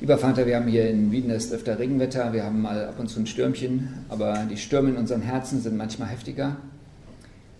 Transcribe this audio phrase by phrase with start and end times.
[0.00, 3.20] Lieber Vater, wir haben hier in Wiedenest öfter Regenwetter, wir haben mal ab und zu
[3.20, 6.56] ein Stürmchen, aber die Stürme in unseren Herzen sind manchmal heftiger.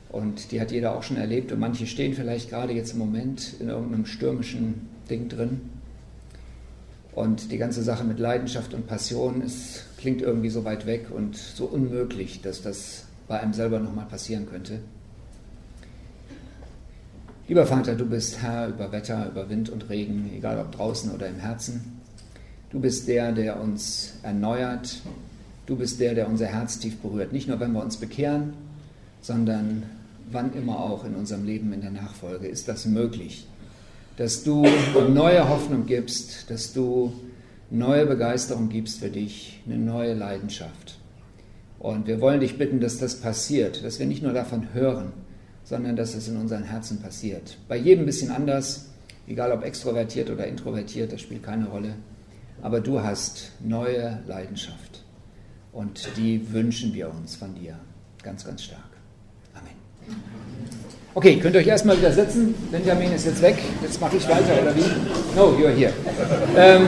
[0.09, 3.57] Und die hat jeder auch schon erlebt und manche stehen vielleicht gerade jetzt im Moment
[3.61, 5.61] in irgendeinem stürmischen Ding drin.
[7.13, 11.37] Und die ganze Sache mit Leidenschaft und Passion ist, klingt irgendwie so weit weg und
[11.37, 14.79] so unmöglich, dass das bei einem selber nochmal passieren könnte.
[17.49, 21.29] Lieber Vater, du bist Herr über Wetter, über Wind und Regen, egal ob draußen oder
[21.29, 22.00] im Herzen.
[22.71, 25.01] Du bist der, der uns erneuert.
[25.67, 27.33] Du bist der, der unser Herz tief berührt.
[27.33, 28.53] Nicht nur, wenn wir uns bekehren,
[29.21, 29.83] sondern
[30.31, 33.47] wann immer auch in unserem Leben in der Nachfolge ist das möglich.
[34.17, 34.67] Dass du
[35.09, 37.13] neue Hoffnung gibst, dass du
[37.71, 40.99] neue Begeisterung gibst für dich, eine neue Leidenschaft.
[41.81, 45.13] Und wir wollen dich bitten, dass das passiert, dass wir nicht nur davon hören,
[45.65, 47.57] sondern dass es in unseren Herzen passiert.
[47.69, 48.91] Bei jedem ein bisschen anders,
[49.27, 51.95] egal ob extrovertiert oder introvertiert, das spielt keine Rolle.
[52.63, 55.03] Aber du hast neue Leidenschaft
[55.73, 57.77] und die wünschen wir uns von dir
[58.23, 58.81] ganz, ganz stark.
[59.55, 59.71] Amen.
[61.15, 62.55] Okay, könnt ihr euch erstmal wieder setzen.
[62.71, 63.57] Benjamin ist jetzt weg.
[63.83, 64.85] Jetzt mache ich weiter, oder wie?
[65.35, 65.93] No, you're here.
[66.57, 66.87] Ähm,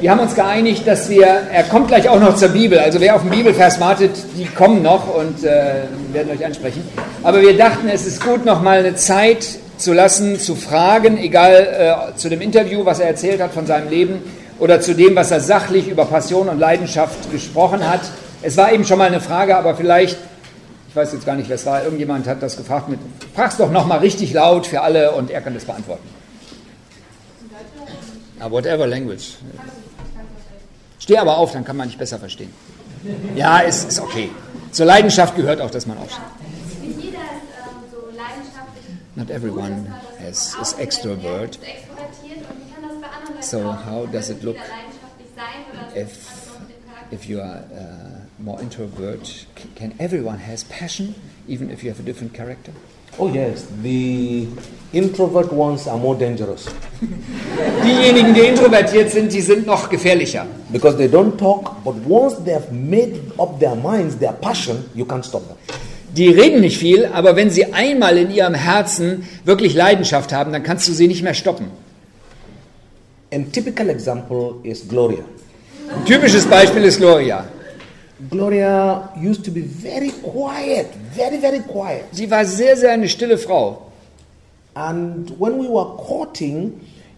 [0.00, 3.14] wir haben uns geeinigt, dass wir, er kommt gleich auch noch zur Bibel, also wer
[3.14, 6.82] auf den Bibelvers wartet, die kommen noch und äh, werden euch ansprechen.
[7.22, 12.12] Aber wir dachten, es ist gut, noch mal eine Zeit zu lassen, zu fragen, egal
[12.12, 14.22] äh, zu dem Interview, was er erzählt hat von seinem Leben
[14.58, 18.00] oder zu dem, was er sachlich über Passion und Leidenschaft gesprochen hat.
[18.42, 20.18] Es war eben schon mal eine Frage, aber vielleicht,
[20.88, 22.98] ich weiß jetzt gar nicht, wer es war, irgendjemand hat das gefragt mit,
[23.34, 26.08] frag's doch noch mal richtig laut für alle und er kann das beantworten.
[28.38, 29.36] Ah, whatever language.
[30.98, 32.52] Steh aber auf, dann kann man dich besser verstehen.
[33.34, 34.30] Ja, ist, ist okay.
[34.70, 36.22] Zur Leidenschaft gehört auch, dass man aufsteht.
[39.22, 39.86] Not everyone
[40.18, 41.56] has, is extrovert.
[43.38, 44.58] So how does it look
[45.94, 46.58] if
[47.12, 49.46] if you are uh, more introvert?
[49.76, 51.14] Can everyone has passion,
[51.46, 52.72] even if you have a different character?
[53.16, 54.48] Oh, yes, the
[54.92, 56.66] introvert ones are more dangerous
[57.84, 60.46] Diejenigen, die introvertiert sind, die sind noch gefährlicher.
[60.72, 65.04] because they don't talk, but once they have made up their minds, their passion, you
[65.04, 65.58] can't stop them.
[66.16, 70.62] Die reden nicht viel, aber wenn sie einmal in ihrem Herzen wirklich Leidenschaft haben, dann
[70.62, 71.68] kannst du sie nicht mehr stoppen.
[73.30, 74.04] Ein typisches
[76.46, 77.44] Beispiel ist Gloria.
[78.30, 82.04] Gloria used to be very quiet, very, very quiet.
[82.12, 83.90] Sie war sehr, sehr eine stille Frau.
[84.74, 86.72] And when we were courting,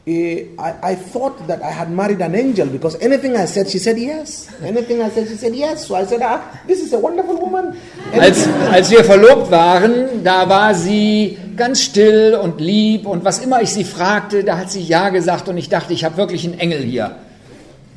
[0.06, 0.46] I,
[0.82, 4.48] I thought that I had married an angel because anything I said, she said yes.
[4.62, 5.86] Anything I said, she said yes.
[5.86, 7.74] So I said, ah, this is a wonderful woman.
[8.12, 13.62] Als, als wir verlobt waren, da war sie ganz still und lieb und was immer
[13.62, 16.58] ich sie fragte, da hat sie Ja gesagt und ich dachte, ich habe wirklich einen
[16.60, 17.16] Engel hier.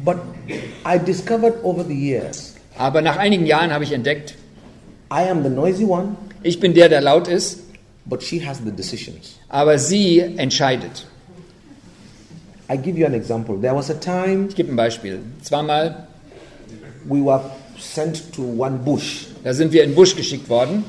[0.06, 0.18] But
[0.86, 4.36] I discovered over the years, Aber nach einigen Jahren habe ich entdeckt,
[5.12, 7.60] I am the noisy one, ich bin der, der laut ist,
[8.06, 9.40] but she has the decisions.
[9.50, 11.06] aber sie entscheidet.
[12.70, 13.58] I give you an example.
[13.60, 15.20] There was a time Ich gebe ein Beispiel.
[15.42, 16.08] Zweimal,
[17.06, 17.42] we were
[17.80, 20.84] sent to one bush, da sind wir in Busch geschickt worden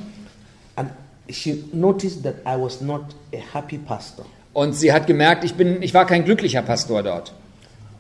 [0.77, 0.91] and
[1.31, 3.03] she noticed that I was not
[3.33, 4.25] a happy pastor.
[4.55, 7.33] und sie hat gemerkt, ich, bin, ich war kein glücklicher Pastor dort.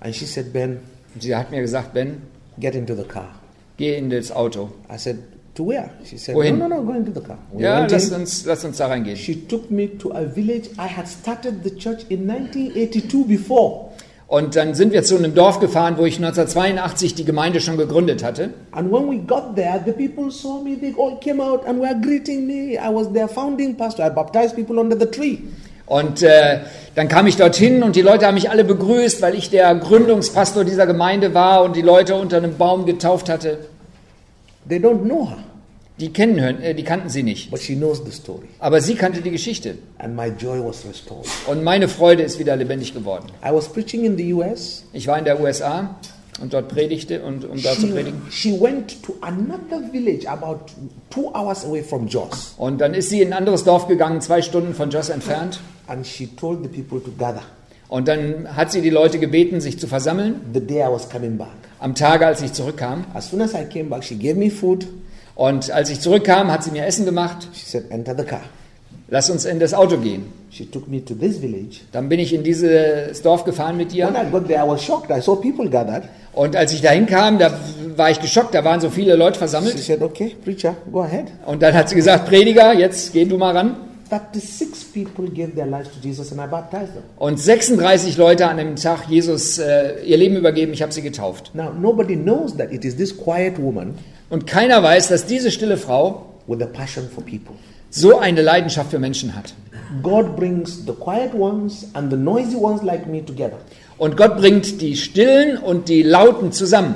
[0.00, 0.78] And she said, Ben,
[1.14, 2.22] Und sie hat mir gesagt, Ben,
[2.58, 3.28] get into the car.
[3.76, 4.70] geh in das Auto.
[4.92, 5.18] I said,
[5.58, 5.90] to where?
[6.04, 6.56] She said, Wohin?
[6.58, 7.36] no, no, no, go into the car.
[7.52, 8.14] We Ja, lass in.
[8.20, 9.16] uns, lass uns da reingehen.
[9.16, 10.70] She took me to a village.
[10.78, 13.90] I had started the church in 1982 before.
[14.28, 18.22] Und dann sind wir zu einem Dorf gefahren, wo ich 1982 die Gemeinde schon gegründet
[18.22, 18.50] hatte.
[18.72, 20.76] And when we got there, the people saw me.
[20.78, 22.74] They all came out and were greeting me.
[22.74, 24.04] I was their founding pastor.
[24.06, 25.38] I baptized people under the tree.
[25.86, 26.58] Und äh,
[26.94, 30.62] dann kam ich dorthin und die Leute haben mich alle begrüßt, weil ich der Gründungspastor
[30.64, 33.60] dieser Gemeinde war und die Leute unter einem Baum getauft hatte.
[34.68, 35.38] They don't know her,
[36.00, 37.50] Die, kennen, äh, die kannten sie nicht.
[37.50, 38.46] but she knows the story.
[38.60, 39.76] Aber sie kannte die Geschichte.
[39.98, 41.26] And my joy was restored.
[41.48, 43.26] Und meine Freude ist wieder lebendig geworden.
[43.44, 44.84] I was preaching in the US.
[44.92, 45.96] Ich war in der USA
[46.40, 48.22] und dort predigte und um dort zu She, predigen.
[48.30, 50.66] she went to another village about
[51.10, 52.54] two hours away from Jos.
[52.58, 55.58] Und dann ist sie in ein anderes Dorf gegangen, zwei Stunden von Jos entfernt.
[55.88, 57.42] And she told the people to gather
[57.88, 60.42] Und dann hat sie die Leute gebeten, sich zu versammeln.
[60.54, 61.48] the day I was coming back.
[61.80, 63.04] Am Tage, als ich zurückkam.
[63.14, 64.86] As soon as I came back, she gave me food.
[65.38, 67.46] Und als ich zurückkam, hat sie mir Essen gemacht.
[67.54, 68.40] She said, Enter the car.
[69.08, 70.24] Lass uns in das Auto gehen.
[70.50, 71.82] She took me to this village.
[71.92, 74.08] Dann bin ich in dieses Dorf gefahren mit When ihr.
[74.08, 75.10] I got there, I was shocked.
[75.16, 76.02] I saw people gathered.
[76.32, 77.52] Und als ich dahin kam, da
[77.96, 78.52] war ich geschockt.
[78.52, 79.78] Da waren so viele Leute She versammelt.
[79.78, 81.26] said, Okay, preacher, go ahead.
[81.46, 83.76] Und dann hat sie gesagt, Prediger, jetzt geh du mal ran.
[84.10, 87.02] 36 people gave their lives to Jesus and I baptized them.
[87.18, 91.50] Und 36 Leute an dem Tag Jesus äh, ihr Leben übergeben, ich habe sie getauft.
[91.54, 93.94] Now, nobody knows that it is this quiet woman
[94.30, 97.54] Und keiner weiß, dass diese stille Frau with a passion for people.
[97.90, 99.54] so eine Leidenschaft für Menschen hat.
[100.02, 103.56] God brings the quiet ones and the noisy ones like me together
[103.96, 106.94] Und Gott bringt die Stillen und die Lauten zusammen.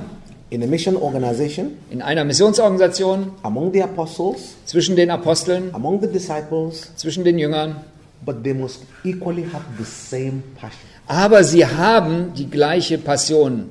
[0.53, 6.07] In a mission organization In einer Missionsorganisation, among the apostles, zwischen den Aposteln, among the
[6.09, 7.77] disciples, zwischen den Jüngern.
[8.25, 10.89] but they must equally have the same passion.
[11.07, 13.71] Aber sie haben die gleiche Passion,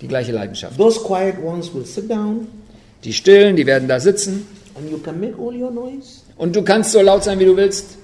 [0.00, 0.76] die gleiche Leidenschaft.
[0.76, 2.46] Those quiet ones will sit down
[3.02, 4.46] Die Stillen, die werden da sitzen.
[4.76, 7.56] and you can make all your noise, Und du kannst so laut sein, wie du
[7.56, 7.96] willst.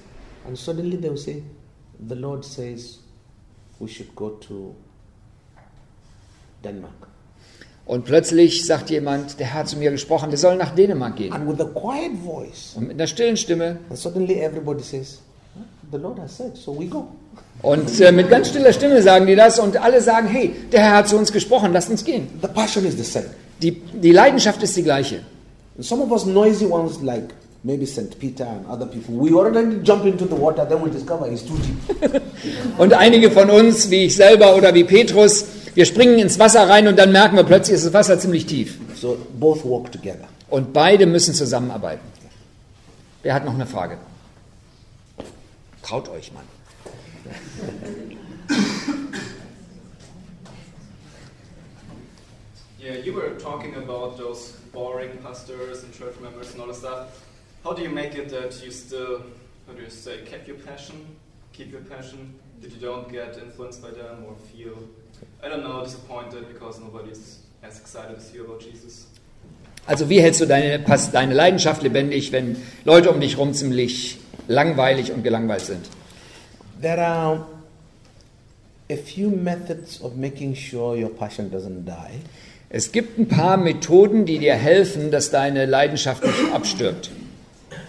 [0.47, 1.43] and suddenly they'll say,
[2.07, 2.97] The Lord says
[3.79, 4.73] we should go to
[6.63, 7.06] Denmark.
[7.87, 11.31] Und plötzlich sagt jemand, der Herr hat zu mir gesprochen, wir sollen nach Dänemark gehen.
[11.31, 15.19] And with a quiet voice, Und mit einer stillen Stimme and suddenly everybody says,
[15.89, 17.07] The Lord has said, so we go.
[17.61, 20.97] und äh, mit ganz stiller Stimme sagen die das und alle sagen, hey, der Herr
[20.97, 22.27] hat zu uns gesprochen, lasst uns gehen.
[22.41, 23.27] The passion is the same.
[23.61, 25.21] Die, die Leidenschaft ist die gleiche.
[25.77, 27.33] And some of us noisy ones like
[27.63, 28.19] maybe St.
[28.19, 31.57] Peter and other people, we already jump into the water, then we discover it's too
[31.57, 32.21] deep.
[32.77, 35.45] Und einige von uns, wie ich selber oder wie Petrus,
[35.77, 38.79] wir springen ins Wasser rein und dann merken wir plötzlich, ist das Wasser ziemlich tief.
[38.95, 40.27] So both walk together.
[40.49, 42.01] Und beide müssen zusammenarbeiten.
[43.21, 43.99] Wer hat noch eine Frage?
[45.83, 46.45] Traut euch, Mann.
[52.79, 57.21] Yeah, you were talking about those boring pastors and church members and all that stuff.
[57.61, 59.23] How do you make it that you still,
[59.67, 61.05] how do you say, keep your passion,
[61.51, 64.77] keep your passion, that you don't get influenced by them or feel,
[65.43, 69.07] I don't know, disappointed because nobody's as excited as you about Jesus?
[69.85, 70.79] Also wie hältst du deine,
[71.13, 74.17] deine Leidenschaft lebendig, wenn Leute um dich herum ziemlich
[74.47, 75.85] langweilig und gelangweilt sind?
[76.81, 77.47] There are
[78.89, 82.19] a few methods of making sure your passion doesn't die.
[82.69, 87.09] Es gibt ein paar Methoden, die dir helfen, dass deine Leidenschaft nicht abstirbt.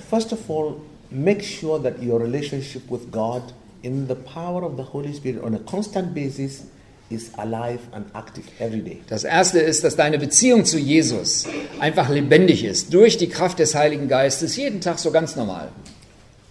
[0.09, 0.77] First of all,
[1.11, 3.43] make sure that your relationship with God
[3.83, 6.63] in the power of the Holy Spirit on a constant basis
[7.11, 9.01] is alive and active every day.
[9.09, 11.47] Das erste ist, dass deine Beziehung zu Jesus
[11.81, 15.69] einfach lebendig ist, durch die Kraft des Heiligen Geistes, jeden Tag so ganz normal.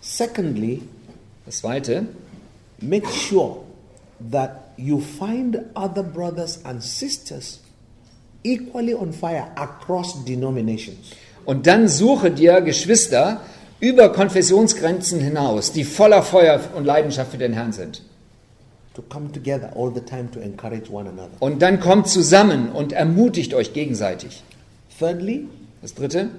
[0.01, 0.81] Secondly,
[1.45, 2.05] Das zweite,
[2.81, 3.57] make sure
[4.31, 7.61] that you find other brothers and sisters
[8.43, 10.97] equally on fire across denominations.
[11.45, 13.41] und dann suche dir Geschwister
[13.79, 18.01] über Konfessionsgrenzen hinaus, die voller Feuer und Leidenschaft für den Herrn sind.
[21.39, 24.43] Und dann kommt zusammen und ermutigt euch gegenseitig.
[24.99, 25.47] Thirdly,
[25.81, 26.29] Das dritte,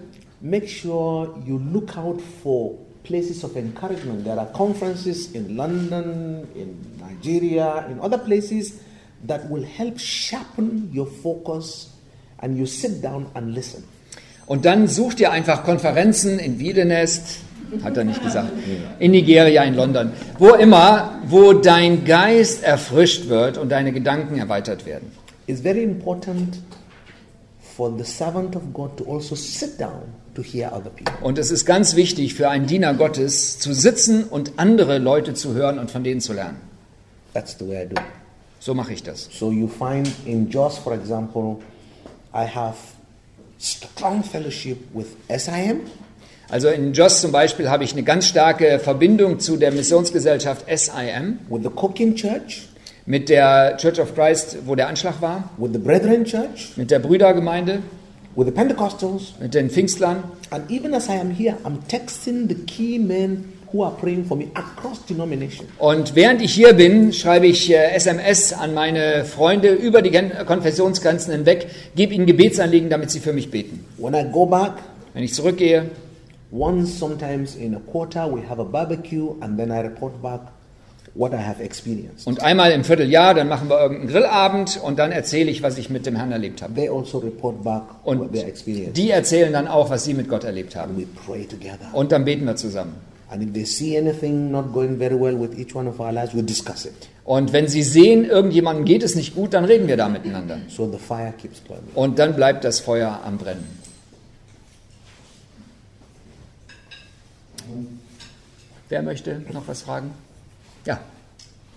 [0.40, 2.72] make sure you look out for
[3.04, 4.24] places of encouragement.
[4.24, 8.74] There are conferences in London, in Nigeria, in other places
[9.26, 11.90] that will help sharpen your focus
[12.38, 13.84] and you sit down and listen.
[14.46, 17.40] Und dann sucht ihr einfach Konferenzen in Wiedenest,
[17.82, 18.50] hat er nicht gesagt,
[18.98, 24.86] in Nigeria, in London, wo immer, wo dein Geist erfrischt wird und deine Gedanken erweitert
[24.86, 25.10] werden.
[25.46, 26.58] It's very important
[27.76, 30.02] for the servant of God to also sit down
[30.34, 31.14] to hear other people.
[31.22, 35.54] Und es ist ganz wichtig für einen Diener Gottes zu sitzen und andere Leute zu
[35.54, 36.58] hören und von denen zu lernen.
[37.34, 38.06] That's the way I do it.
[38.60, 39.28] So mache ich das.
[39.32, 41.58] So you find in Jos, for example,
[42.34, 42.76] I have
[43.60, 45.82] strong fellowship with SIM.
[46.50, 51.40] Also in Jos zum Beispiel habe ich eine ganz starke Verbindung zu der Missionsgesellschaft SIM,
[51.50, 52.68] with the Cooking Church,
[53.04, 57.00] mit der Church of Christ, wo der Anschlag war, with the Brethren Church, mit der
[57.00, 57.80] Brüdergemeinde,
[58.34, 60.24] with the Pentecostals, mit den Pfingstlern.
[60.50, 64.34] and even as I am here, I'm texting the key men who are praying for
[64.34, 65.68] me across denominations.
[65.76, 71.34] Und während ich hier bin, schreibe ich äh, SMS an meine Freunde über die Konfessionsgrenzen
[71.34, 73.84] hinweg, gebe ihnen Gebetsanliegen, damit sie für mich beten.
[73.98, 74.72] When I go back,
[75.12, 75.90] Wenn ich zurückgehe,
[76.50, 80.40] once sometimes in a quarter, we have a barbecue, and then I report back
[81.14, 82.26] what I have experienced.
[82.26, 85.90] und einmal im Vierteljahr, dann machen wir irgendeinen Grillabend und dann erzähle ich, was ich
[85.90, 86.74] mit dem Herrn erlebt habe.
[86.74, 88.96] They also report back what Und they experienced.
[88.96, 90.92] die erzählen dann auch, was sie mit Gott erlebt haben.
[90.94, 91.88] And we pray together.
[91.92, 92.94] Und dann beten wir zusammen.
[93.30, 96.34] And if they see anything not going very well with each one of our lives,
[96.34, 96.94] we discuss it.
[97.24, 100.58] Und wenn sie sehen, irgendjemandem geht es nicht gut, dann reden wir da miteinander.
[100.68, 101.84] So the fire keeps burning.
[101.94, 103.66] Und dann bleibt das Feuer am Brennen.
[108.88, 110.12] Wer möchte noch was fragen?
[110.84, 111.00] Ja.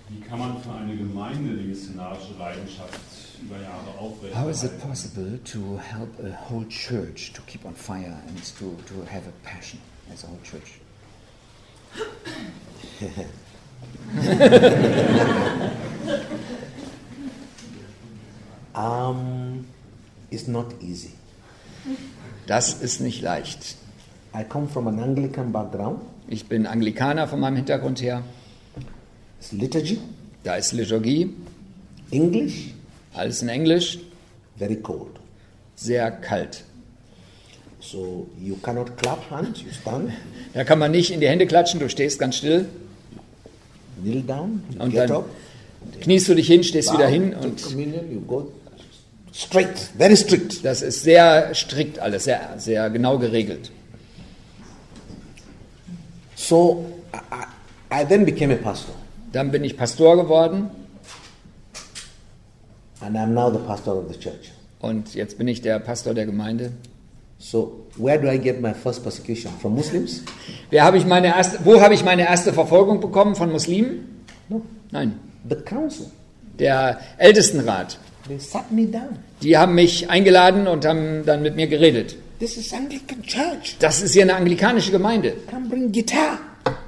[0.10, 3.00] Wie kann man für eine Gemeinde die missionarische Leidenschaft
[3.41, 3.93] über Jahre
[4.36, 4.79] How is it aufrechterhalten?
[4.79, 9.31] possible to help a whole church to keep on fire and to, to have a
[9.43, 9.79] passion
[10.13, 10.79] as a whole church?
[18.75, 19.65] um,
[20.29, 21.13] it's not easy.
[22.48, 23.75] Das ist nicht leicht.
[24.33, 26.00] I come from an Anglican background.
[26.27, 28.23] Ich bin Anglikaner von meinem Hintergrund her.
[29.39, 29.97] It's liturgy,
[30.43, 31.29] Da ist Liturgie,
[32.11, 32.73] English,
[33.13, 34.00] alles in Englisch,
[34.57, 35.19] very cold.
[35.75, 36.63] sehr kalt.
[37.79, 40.11] So you cannot clap hands, you stand,
[40.53, 42.65] Da kann man nicht in die Hände klatschen, du stehst ganz still,
[44.01, 45.25] kneel down, Und get dann up,
[46.01, 47.59] kniest du dich hin, stehst bow, wieder hin und
[49.33, 50.63] straight, very strict.
[50.63, 53.71] das ist sehr strikt alles, sehr, sehr genau geregelt.
[56.51, 57.46] So I,
[58.01, 58.91] I, then became a pastor,
[59.31, 60.70] Dann bin ich Pastor geworden
[63.00, 64.51] and I'm now the pastor of the church.
[64.81, 66.74] und jetzt bin ich der Pastor der Gemeinde.
[67.39, 69.53] So where do I get my first persecution?
[69.62, 70.24] From Muslims?
[70.70, 74.25] Wer habe ich meine erste, wo habe ich meine erste Verfolgung bekommen von Muslimen?
[74.50, 74.62] No.
[74.91, 76.08] Nein, The council.
[76.60, 77.98] der Ältestenrat.
[78.27, 79.20] They sat me down.
[79.41, 82.17] Die haben mich eingeladen und haben dann mit mir geredet.
[82.41, 83.75] This is Anglican church.
[83.77, 85.36] Das ist hier eine anglikanische Gemeinde.
[85.51, 86.39] Can't bring guitar.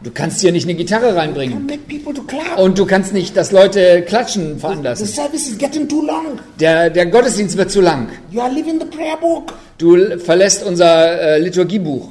[0.02, 1.68] Du kannst hier nicht eine Gitarre Can't reinbringen.
[1.68, 2.58] make people to clap.
[2.58, 5.06] Und du kannst nicht, dass Leute klatschen The veranlassen.
[5.06, 6.40] service is getting too long.
[6.60, 8.10] Der, der Gottesdienst wird zu lang.
[8.32, 9.54] You are leaving the prayer book.
[9.78, 12.10] Du verlässt unser äh, Liturgiebuch.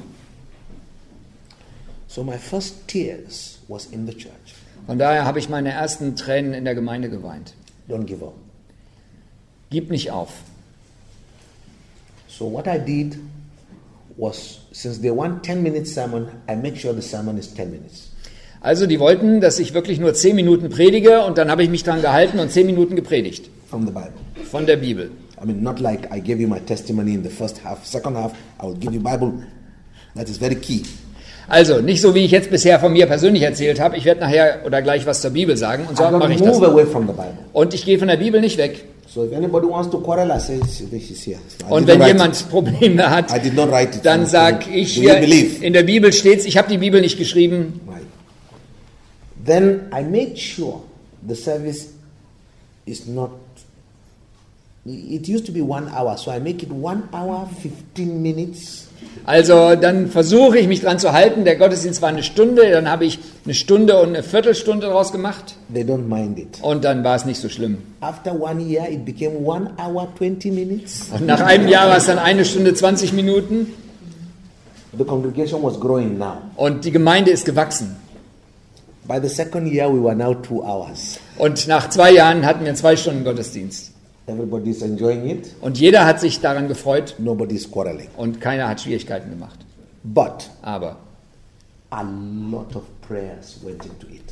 [2.06, 4.54] So my first tears was in the church.
[4.86, 7.54] Von daher habe ich meine ersten Tränen in der Gemeinde geweint.
[7.88, 8.34] Don't give up.
[9.70, 10.30] Gib nicht auf.
[12.28, 13.18] So what I did
[14.16, 18.08] was, since they want 10 minute sermon, I make sure the sermon is 10 minutes.
[18.60, 21.82] Also die wollten, dass ich wirklich nur zehn Minuten predige und dann habe ich mich
[21.82, 24.12] dran gehalten und zehn Minuten gepredigt From the Bible.
[24.50, 25.10] von der Bibel.
[25.42, 27.84] I mean, not like I gave you my testimony in the first half.
[27.84, 29.32] Second half, I will give you Bible.
[30.14, 30.82] That is very key.
[31.48, 33.96] Also nicht so, wie ich jetzt bisher von mir persönlich erzählt habe.
[33.96, 36.60] Ich werde nachher oder gleich was zur Bibel sagen und so mache ich das.
[37.52, 38.84] Und ich gehe von der Bibel nicht weg.
[39.12, 41.38] So if anybody wants to quarrel, I say, "See, this is here.
[41.68, 44.06] I Und wenn jemand Probleme hat, I did not write it.
[44.06, 45.62] dann So, sag do ich you hier, believe?
[45.62, 47.80] in der Bibel steht's, ich habe die Bibel nicht geschrieben.
[47.86, 48.06] Right.
[49.44, 50.80] Then I made sure
[51.28, 51.88] the service
[52.86, 53.32] is not.
[54.86, 58.88] It used to be one hour, so I make it one hour, 15 minutes.
[59.24, 61.44] Also dann versuche ich mich dran zu halten.
[61.44, 65.54] Der Gottesdienst war eine Stunde, dann habe ich eine Stunde und eine Viertelstunde daraus gemacht
[65.72, 66.58] They don't mind it.
[66.60, 67.78] und dann war es nicht so schlimm.
[68.00, 71.06] After one year, it became one hour, 20 minutes.
[71.14, 73.68] Und nach einem Jahr war es dann eine Stunde 20 Minuten
[74.98, 76.38] The congregation was growing now.
[76.56, 77.94] und die Gemeinde ist gewachsen.
[79.06, 81.18] By the second year, we were now two hours.
[81.38, 83.91] Und nach zwei Jahren hatten wir zwei Stunden Gottesdienst.
[84.26, 85.48] Everybody is enjoying it.
[85.60, 88.08] Und jeder hat sich daran gefreut Nobody is quarreling.
[88.16, 89.58] und keiner hat Schwierigkeiten gemacht.
[90.04, 90.96] But Aber
[91.90, 94.22] a lot of prayers went into it.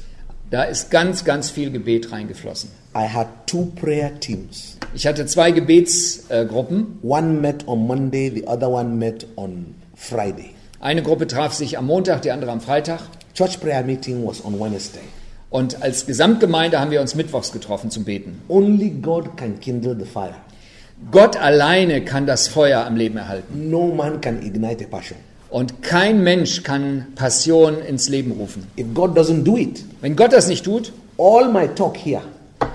[0.51, 2.71] da ist ganz, ganz viel Gebet reingeflossen.
[2.95, 4.77] I had two prayer teams.
[4.95, 6.99] Ich hatte zwei Gebetsgruppen.
[7.03, 10.51] One met on Monday, the other one met on Friday.
[10.81, 13.01] Eine Gruppe traf sich am Montag, die andere am Freitag.
[13.35, 15.03] Church prayer meeting was on Wednesday.
[15.51, 18.41] Und als Gesamtgemeinde haben wir uns mittwochs getroffen zum Beten.
[18.49, 20.35] Only God can kindle the fire.
[21.11, 23.69] Gott alleine kann das Feuer am Leben erhalten.
[23.71, 25.19] No man can ignite a passion.
[25.49, 28.67] Und kein Mensch kann Passion ins Leben rufen.
[28.79, 32.23] If God doesn't do it, Wenn Gott das nicht tut, all my talk here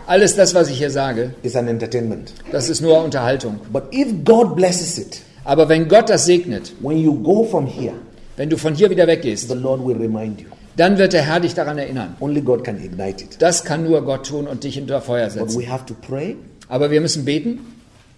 [0.08, 2.34] alles das, was ich hier sage, is an entertainment.
[2.52, 3.60] das ist nur Unterhaltung.
[3.72, 7.94] But if God blesses it, Aber wenn Gott das segnet, when you go from here,
[8.38, 10.48] wenn du von hier wieder weggehst, the Lord will remind you.
[10.78, 12.16] Dann wird der Herr dich daran erinnern.
[12.20, 13.38] Only God can ignite it.
[13.42, 15.60] Das kann nur Gott tun und dich unter Feuer But setzen.
[15.62, 16.36] we have to pray
[16.68, 17.60] Aber wir müssen beten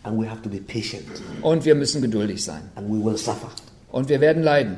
[0.04, 1.04] and we have to be patient
[1.42, 2.62] und wir müssen geduldig sein.
[2.76, 3.50] and we will suffer.
[3.92, 4.78] Und wir werden leiden.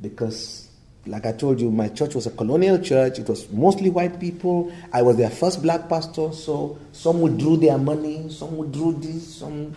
[0.00, 0.64] Because,
[1.06, 3.18] like I told you, my church was a colonial church.
[3.18, 4.70] It was mostly white people.
[4.92, 9.74] I was their first black pastor, so some withdrew their money, some withdrew this, some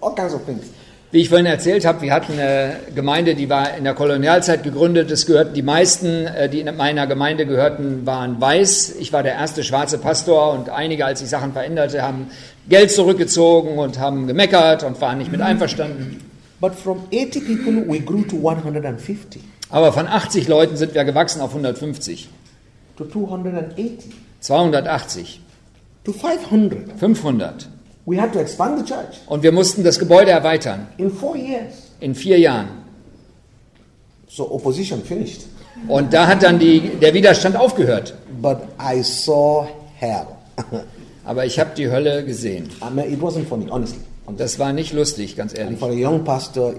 [0.00, 0.70] all kinds of things.
[1.12, 5.08] Wie ich vorhin erzählt habe, wir hatten eine Gemeinde, die war in der Kolonialzeit gegründet.
[5.10, 8.96] Es gehörten die meisten, äh, die in meiner Gemeinde gehörten, waren weiß.
[8.98, 12.30] Ich war der erste schwarze Pastor und einige, als sich Sachen veränderte, haben
[12.68, 16.20] Geld zurückgezogen und haben gemeckert und waren nicht mit einverstanden.
[16.60, 21.40] But from 80 people, we grew to 150, Aber von 80 Leuten sind wir gewachsen
[21.40, 22.28] auf 150,
[22.96, 24.08] to 280,
[24.40, 25.40] 280,
[26.02, 26.98] to 500.
[26.98, 27.68] 500.
[28.06, 29.18] We had to expand the church.
[29.26, 30.86] Und wir mussten das Gebäude erweitern.
[30.96, 31.90] In, four years.
[31.98, 32.68] In vier Jahren.
[34.28, 35.42] So opposition finished.
[35.88, 38.14] Und da hat dann die, der Widerstand aufgehört.
[38.40, 39.66] But I saw
[39.98, 40.26] hell.
[41.24, 42.68] Aber ich habe die Hölle gesehen.
[42.80, 44.00] I mean, it wasn't funny, honestly.
[44.36, 45.78] Das war nicht lustig, ganz ehrlich.
[46.24, 46.74] Pastor,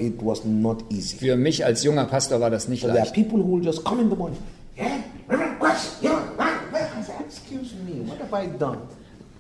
[1.20, 3.14] Für mich als junger Pastor war das nicht so leicht.
[3.14, 4.40] people who just come in the morning.
[4.78, 4.86] Yeah,
[5.30, 6.12] Reverend Question.
[6.12, 6.22] Yeah,
[7.26, 8.78] Excuse me, what have I done?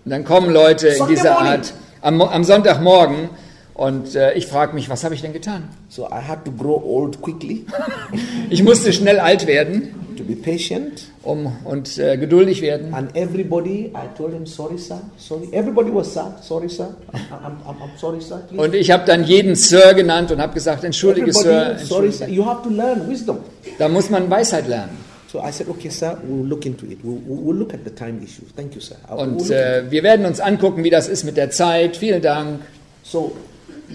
[0.07, 1.37] Und dann kommen Leute in dieser.
[1.37, 3.27] Art am, am Sonntagmorgen
[3.73, 5.67] und äh, ich frage mich, was habe ich denn getan?
[5.89, 7.65] So I had to grow old quickly,
[8.49, 11.07] Ich musste schnell alt werden to be patient.
[11.23, 12.93] um, und äh, geduldig werden.
[12.93, 15.49] And everybody, I told him, sorry, sir, sorry.
[15.51, 16.95] Everybody was sir, sorry, sir.
[17.11, 18.41] I'm, I'm, I'm, sorry, sir.
[18.47, 18.63] Please.
[18.63, 22.13] Und ich habe dann jeden Sir genannt und habe gesagt, entschuldige Sir, Everybody, sorry, entschuldige.
[22.13, 22.27] sir.
[22.29, 23.39] You have to learn wisdom.
[23.77, 25.06] Da muss man Weisheit lernen.
[25.27, 26.99] So I said, okay, sir, we'll look into it.
[27.03, 28.43] We'll, we'll look at the time issue.
[28.55, 28.95] Thank you, sir.
[29.09, 31.97] We'll Und äh, wir werden uns angucken, wie das ist mit der Zeit.
[31.97, 32.61] Vielen Dank.
[33.03, 33.33] So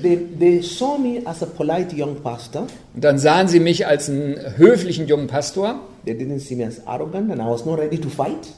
[0.02, 2.66] they, they saw me as a polite young pastor.
[2.94, 5.80] Und dann sahen sie mich als einen höflichen jungen Pastor.
[6.04, 8.48] They didn't see me as arrogant, and I was not ready to fight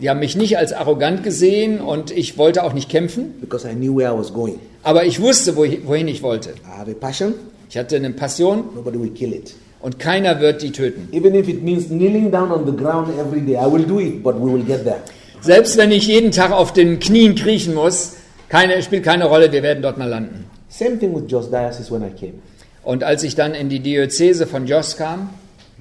[0.00, 3.34] Die haben mich nicht als arrogant gesehen und ich wollte auch nicht kämpfen.
[3.40, 4.58] because I knew where I was going.
[4.82, 6.50] Aber ich wusste, wohi- wohin ich wollte.
[6.66, 7.34] I have a passion,
[7.68, 9.54] Ich hatte eine Passion nobody will kill it.
[9.80, 11.08] Und keiner wird die töten.
[11.12, 14.22] Even if it means kneeling down on the ground every day, I will do it,
[14.22, 15.00] but we will get there.
[15.40, 18.16] Selbst wenn ich jeden Tag auf den Knien kriechen muss,
[18.48, 20.44] keine, spielt keine Rolle, wir werden dort mal landen.
[20.68, 22.34] Same thing with Jos Diocese when I came.
[22.82, 25.30] Und als ich dann in die Diözese von Jos kam,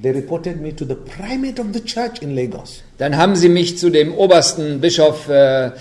[0.01, 2.83] They reported me to the primate of the church in Lagos.
[2.99, 5.71] dann haben sie mich zu dem obersten Bischof äh,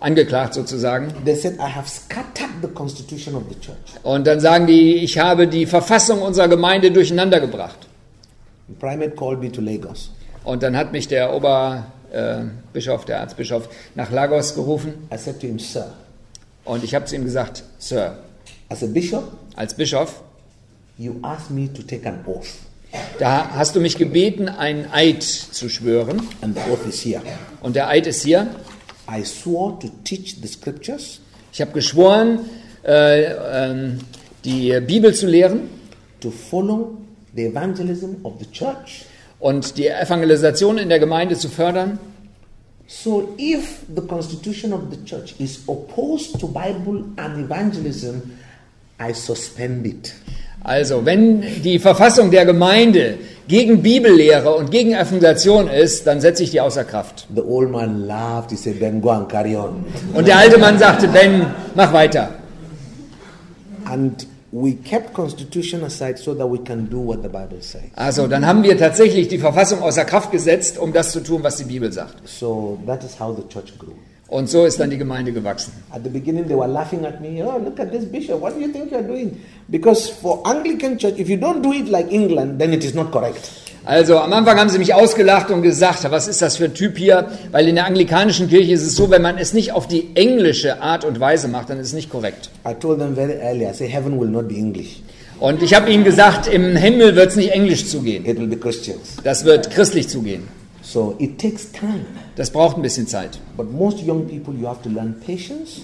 [0.00, 1.12] angeklagt sozusagen.
[1.26, 3.76] Said I have scattered the constitution of the church.
[4.02, 7.78] Und dann sagen die, ich habe die Verfassung unserer Gemeinde durcheinander gebracht.
[8.68, 10.10] The primate called me to Lagos.
[10.44, 15.08] Und dann hat mich der Oberbischof, äh, der Erzbischof, nach Lagos gerufen.
[15.12, 15.92] I said to him, Sir,
[16.64, 18.18] Und ich habe zu ihm gesagt, Sir,
[18.68, 19.24] as a bishop,
[19.56, 20.22] als Bischof,
[20.98, 22.46] you asked me to take an oath,
[23.18, 26.22] da hast du mich gebeten, einen Eid zu schwören.
[26.40, 27.20] and the oath is here.
[27.62, 28.46] Und der Eid ist hier.
[29.08, 31.20] I swore to teach the scriptures,
[31.52, 32.40] Ich habe geschworen,
[32.84, 33.98] äh, ähm,
[34.44, 35.70] die Bibel zu lehren
[36.20, 36.98] to follow
[37.34, 39.04] the evangelism of the church.
[39.40, 41.98] und die Evangelisation in der Gemeinde zu fördern.
[42.86, 48.22] So, if the constitution of the church is opposed to Bible and evangelism,
[49.00, 50.14] I suspend it.
[50.64, 53.18] Also, wenn die Verfassung der Gemeinde
[53.48, 57.26] gegen Bibellehre und gegen Evangelisation ist, dann setze ich die außer Kraft.
[57.34, 58.50] The old man laughed.
[58.50, 59.84] He said, Then go and carry on.
[60.14, 62.28] Und der alte Mann sagte, Ben, mach weiter.
[63.86, 67.90] And we kept constitution aside so that we can do what the Bible says.
[67.96, 71.56] Also, dann haben wir tatsächlich die Verfassung außer Kraft gesetzt, um das zu tun, was
[71.56, 72.28] die Bibel sagt.
[72.28, 73.94] So that is how the church grew.
[74.28, 75.72] Und so ist dann die Gemeinde gewachsen.
[75.90, 77.42] At the beginning, they were laughing at me.
[77.42, 78.42] Oh, look at this bishop.
[78.42, 79.40] What do you think you're doing?
[79.68, 83.10] Because for Anglican church, if you don't do it like England, then it is not
[83.10, 83.50] correct.
[83.86, 86.98] Also am Anfang haben sie mich ausgelacht und gesagt, was ist das für ein Typ
[86.98, 87.30] hier?
[87.52, 90.82] Weil in der anglikanischen Kirche ist es so, wenn man es nicht auf die englische
[90.82, 92.50] Art und Weise macht, dann ist es nicht korrekt.
[92.68, 95.00] I told them very early, I say, heaven will not be English.
[95.40, 98.26] Und ich habe ihnen gesagt, im Himmel wird es nicht englisch zugehen.
[98.26, 99.16] It will be Christians.
[99.24, 100.48] Das wird christlich zugehen.
[100.90, 102.06] So it takes time.
[102.36, 103.38] Das braucht ein bisschen Zeit.
[103.58, 105.82] But most young people, you have to learn patience.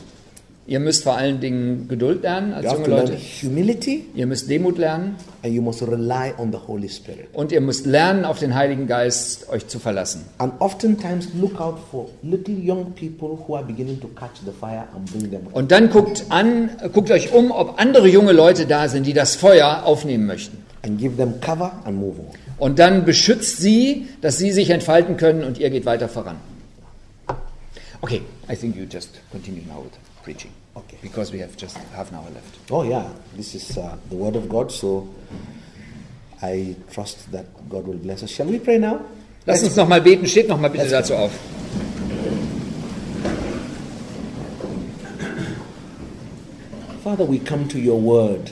[0.66, 3.16] Ihr müsst vor allen Dingen Geduld lernen You als have junge Leute.
[3.42, 4.06] humility.
[4.14, 7.26] Ihr müsst Demut lernen And you must rely on the Holy Spirit.
[7.34, 10.22] und ihr müsst lernen, auf den Heiligen Geist euch zu verlassen.
[10.38, 14.84] And oftentimes look out for little young people who are beginning to catch the fire
[14.96, 15.42] and bring them.
[15.52, 19.36] Und dann guckt an, guckt euch um, ob andere junge Leute da sind, die das
[19.36, 20.64] Feuer aufnehmen möchten.
[20.80, 22.26] And give them cover and move on.
[22.58, 26.36] Und dann beschützt sie, dass sie sich entfalten können und ihr geht weiter voran.
[28.00, 30.50] Okay, I think you just continue now with preaching.
[30.74, 30.98] Okay.
[31.02, 32.70] Because we have just half an hour left.
[32.70, 35.08] Oh, yeah, this is uh, the Word of God, so
[36.42, 38.30] I trust that God will bless us.
[38.30, 39.00] Shall we pray now?
[39.46, 40.26] Lass uns noch mal beten.
[40.26, 41.30] Steht noch mal bitte dazu auf.
[47.02, 48.50] Father, we come to your Word.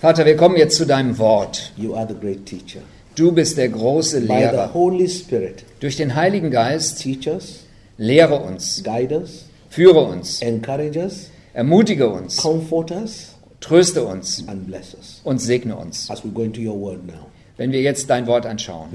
[0.00, 1.72] Vater, wir kommen jetzt zu deinem Wort.
[1.76, 2.80] You are the great teacher.
[3.14, 4.72] Du bist der große Lehrer.
[5.08, 7.60] Spirit, Durch den Heiligen Geist teach us,
[7.96, 14.44] lehre uns, guide us, führe uns, encourage us, ermutige uns, comfort us, tröste uns
[15.22, 16.08] und segne uns.
[17.56, 18.88] Wenn wir jetzt dein Wort anschauen.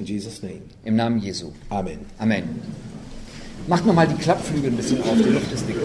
[0.84, 1.52] Im Namen Jesu.
[1.70, 2.00] Amen.
[2.18, 2.44] Amen.
[3.68, 5.78] Macht noch mal die Klappflügel ein bisschen auf, die Luft ist dick.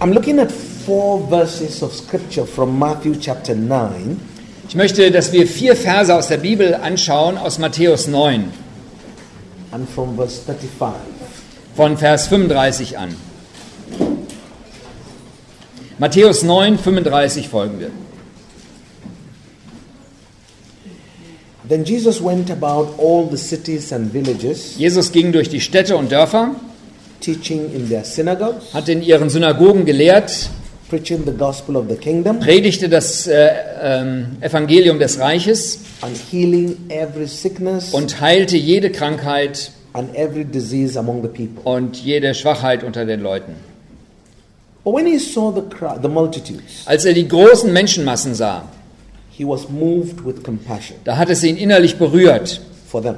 [0.00, 4.20] I'm looking at four verses of Scripture from Matthew chapter 9.
[4.68, 8.52] Ich möchte, dass wir vier Verse aus der Bibel anschauen, aus Matthäus 9,
[9.70, 11.00] and from verse 35.
[11.74, 13.16] von Vers 35 an.
[15.98, 17.90] Matthäus 9, 35 folgen wir.
[21.66, 26.12] Then Jesus went about all the cities and villages, Jesus ging durch die Städte und
[26.12, 26.54] Dörfer,
[27.22, 30.50] teaching in their synagogues, hat in ihren Synagogen gelehrt,
[30.88, 33.48] preaching the gospel of the kingdom, predigte das äh,
[33.82, 40.98] ähm, Evangelium des Reiches and healing every sickness und heilte jede Krankheit and every disease
[40.98, 41.62] among the people.
[41.64, 43.54] und jede Schwachheit unter den Leuten.
[44.84, 48.66] But when he saw the crowd, the multitudes, Als er die großen Menschenmassen sah,
[49.30, 53.16] he was moved with compassion da hat es ihn innerlich berührt for them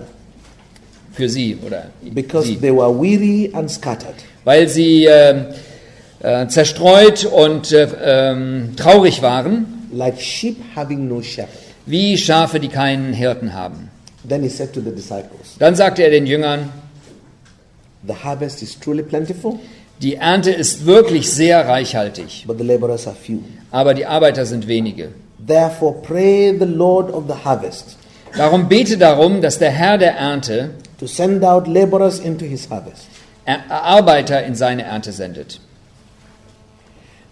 [1.12, 4.14] für sie oder because sie, they were weary and scattered.
[4.44, 5.44] weil sie äh,
[6.20, 11.48] äh, zerstreut und äh, ähm, traurig waren, like sheep having no shepherd.
[11.86, 13.88] wie Schafe, die keinen Hirten haben.
[14.28, 16.68] Then he said to the disciples, Dann sagte er den Jüngern,
[18.06, 19.58] The harvest is truly plentiful,
[20.00, 23.40] die Ernte ist wirklich sehr reichhaltig, but the laborers are few.
[23.70, 25.08] aber die Arbeiter sind wenige.
[25.46, 27.96] Therefore, pray the Lord of the harvest
[28.36, 33.06] Darum bete darum, dass der Herr der Ernte to send out laborers into his harvest.
[33.44, 35.60] Er- Arbeiter in seine Ernte sendet.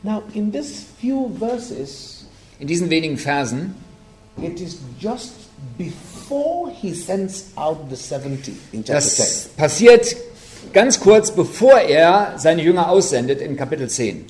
[0.02, 2.24] Now, in these few verses,
[2.60, 3.74] In diesen wenigen Versen
[4.40, 5.32] it is just
[5.76, 9.16] before he sends out the 70 in chapter 10.
[9.18, 10.16] Das passiert
[10.72, 14.24] ganz kurz bevor er seine Jünger aussendet in Kapitel 10.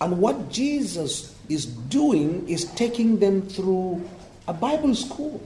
[0.00, 4.00] And what Jesus is doing is taking them through
[4.46, 5.40] a Bible school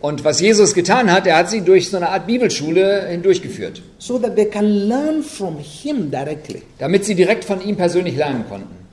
[0.00, 4.18] Und was Jesus getan hat, er hat sie durch so eine Art Bibelschule hindurchgeführt, so
[4.18, 6.62] that they can learn from him directly.
[6.78, 8.85] damit sie direkt von ihm persönlich lernen konnten.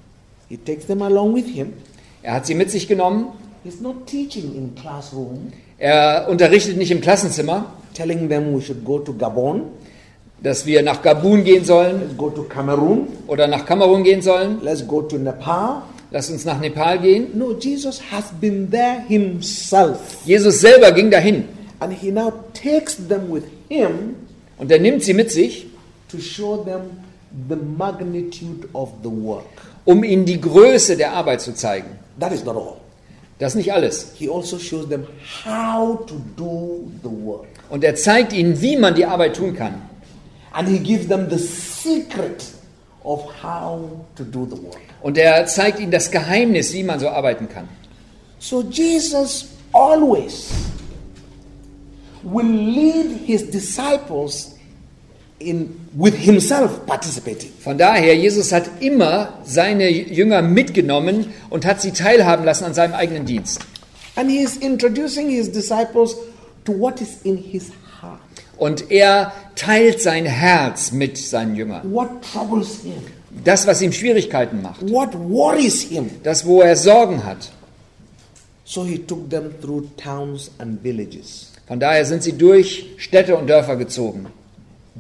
[0.50, 1.74] He takes them along with him.
[2.22, 3.28] Er hat sie mit sich genommen.
[3.64, 9.00] He's not teaching in classroom, Er unterrichtet nicht im Klassenzimmer, telling them we should go
[9.00, 9.64] to Gabon,
[10.42, 14.60] dass wir nach Gabun gehen sollen let's go to Cameroon, oder nach Kamerun gehen sollen.
[14.62, 15.84] let's go to Nepal.
[16.12, 17.30] Lass uns nach Nepal gehen.
[17.38, 20.18] No, Jesus has been there himself.
[20.26, 21.46] Jesus selber ging dahin
[21.80, 24.16] And he now takes them with him
[24.58, 25.66] und er nimmt sie mit sich,
[26.10, 26.82] to show them
[27.50, 29.44] the magnitude of the work.
[29.86, 32.00] Um ihnen die Größe der Arbeit zu zeigen.
[32.20, 32.78] That is not all.
[33.40, 34.12] Das ist nicht alles.
[34.16, 35.08] He also shows them
[35.46, 37.48] how to do the work.
[37.70, 39.82] Und er zeigt ihnen, wie man die Arbeit tun kann.
[40.52, 42.44] And he gives them the secret
[43.04, 44.80] of how to do the work.
[45.02, 47.68] Und er zeigt ihnen das Geheimnis, wie man so arbeiten kann.
[48.40, 50.50] So Jesus always
[52.24, 54.53] will lead his disciples
[55.44, 57.52] in with himself participating.
[57.60, 62.94] Von daher, Jesus hat immer seine Jünger mitgenommen und hat sie teilhaben lassen an seinem
[62.94, 63.60] eigenen Dienst.
[64.16, 66.16] And he is introducing his disciples
[66.66, 68.20] to what is in his heart.
[68.58, 71.92] Und er teilt sein Herz mit seinen Jüngern.
[71.92, 72.94] What troubles him?
[73.44, 74.82] Das, was ihm Schwierigkeiten macht.
[74.90, 76.10] What worries him?
[76.24, 77.52] Das, wo er Sorgen hat.
[78.66, 81.52] So he took them through towns and villages.
[81.68, 84.28] Von daher sind sie durch Städte und Dörfer gezogen.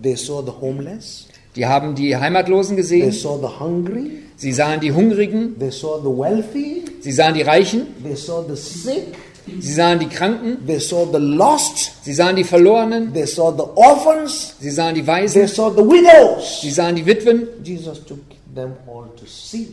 [0.01, 4.79] They saw the homeless, Die haben die Heimatlosen they gesehen, saw the hungry, sie sahen
[4.79, 9.13] die Hungrigen, they saw the wealthy, sie sahen die Reichen, they saw the sick,
[9.59, 13.63] sie sahen die Kranken, they saw the lost, sie sahen die Verlorenen, they saw the
[13.75, 16.61] orphans, sie sahen die they Waisen, saw the widows.
[16.61, 17.47] sie sahen die Witwen.
[17.63, 18.19] Jesus took
[18.55, 19.67] them all to see.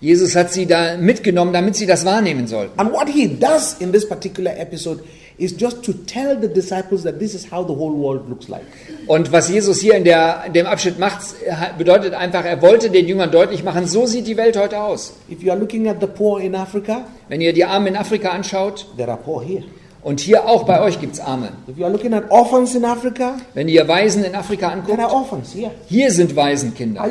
[0.00, 2.78] Jesus hat sie da mitgenommen, damit sie das wahrnehmen sollten.
[2.78, 5.02] And what he does in this particular episode
[5.38, 8.64] is just to tell the disciples that this is how the whole world looks like.
[9.06, 11.34] Und was Jesus hier in, der, in dem Abschnitt macht,
[11.78, 15.14] bedeutet einfach, er wollte den Jüngern deutlich machen, so sieht die Welt heute aus.
[15.30, 18.30] If you are looking at the poor in Africa, Wenn ihr die Armen in Afrika
[18.30, 19.64] anschaut, there are poor here.
[20.06, 21.48] Und hier auch bei euch gibt es Arme.
[21.68, 25.52] If you are looking at orphans in Africa, Wenn ihr Waisen in Afrika anguckt, orphans
[25.52, 25.72] here.
[25.88, 27.04] hier sind Are Waisenkinder.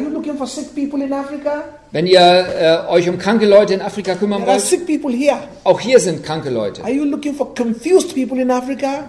[1.92, 5.12] Wenn ihr äh, euch um kranke Leute in Afrika kümmern There are wollt, sick people
[5.12, 5.40] here.
[5.66, 6.84] auch hier sind kranke Leute.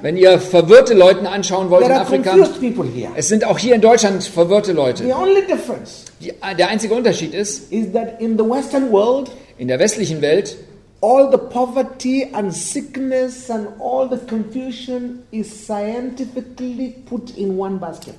[0.02, 2.34] Wenn ihr verwirrte Leute anschauen wollt in Afrika,
[3.14, 5.04] es sind auch hier in Deutschland verwirrte Leute.
[5.04, 7.86] Die, der einzige Unterschied ist, is
[8.18, 10.56] in world, in der westlichen Welt
[11.00, 18.14] all the poverty and sickness and all the confusion is scientifically put in one basket.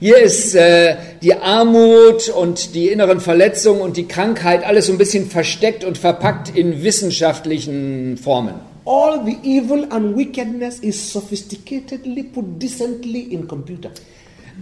[0.00, 4.98] Hier ist äh, die Armut und die inneren Verletzungen und die Krankheit alles so ein
[4.98, 8.54] bisschen versteckt und verpackt in wissenschaftlichen Formen.
[8.86, 13.90] All the evil and wickedness is sophisticatedly put decently in computer.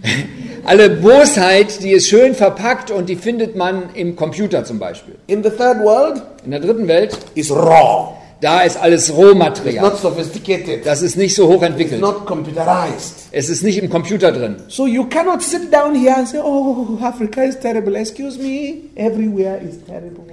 [0.65, 5.15] Alle Bosheit, die ist schön verpackt und die findet man im Computer zum Beispiel.
[5.27, 8.09] In the third world, In der dritten Welt, is raw.
[8.41, 9.83] da ist alles It's Rohmaterial.
[9.83, 10.85] not sophisticated.
[10.85, 12.01] Das ist nicht so hoch It's entwickelt.
[12.01, 13.27] not computerized.
[13.31, 14.57] Es ist nicht im Computer drin.
[14.67, 19.59] So you cannot sit down here and say, "Oh, Africa is terrible." Excuse me, everywhere
[19.67, 20.23] is terrible.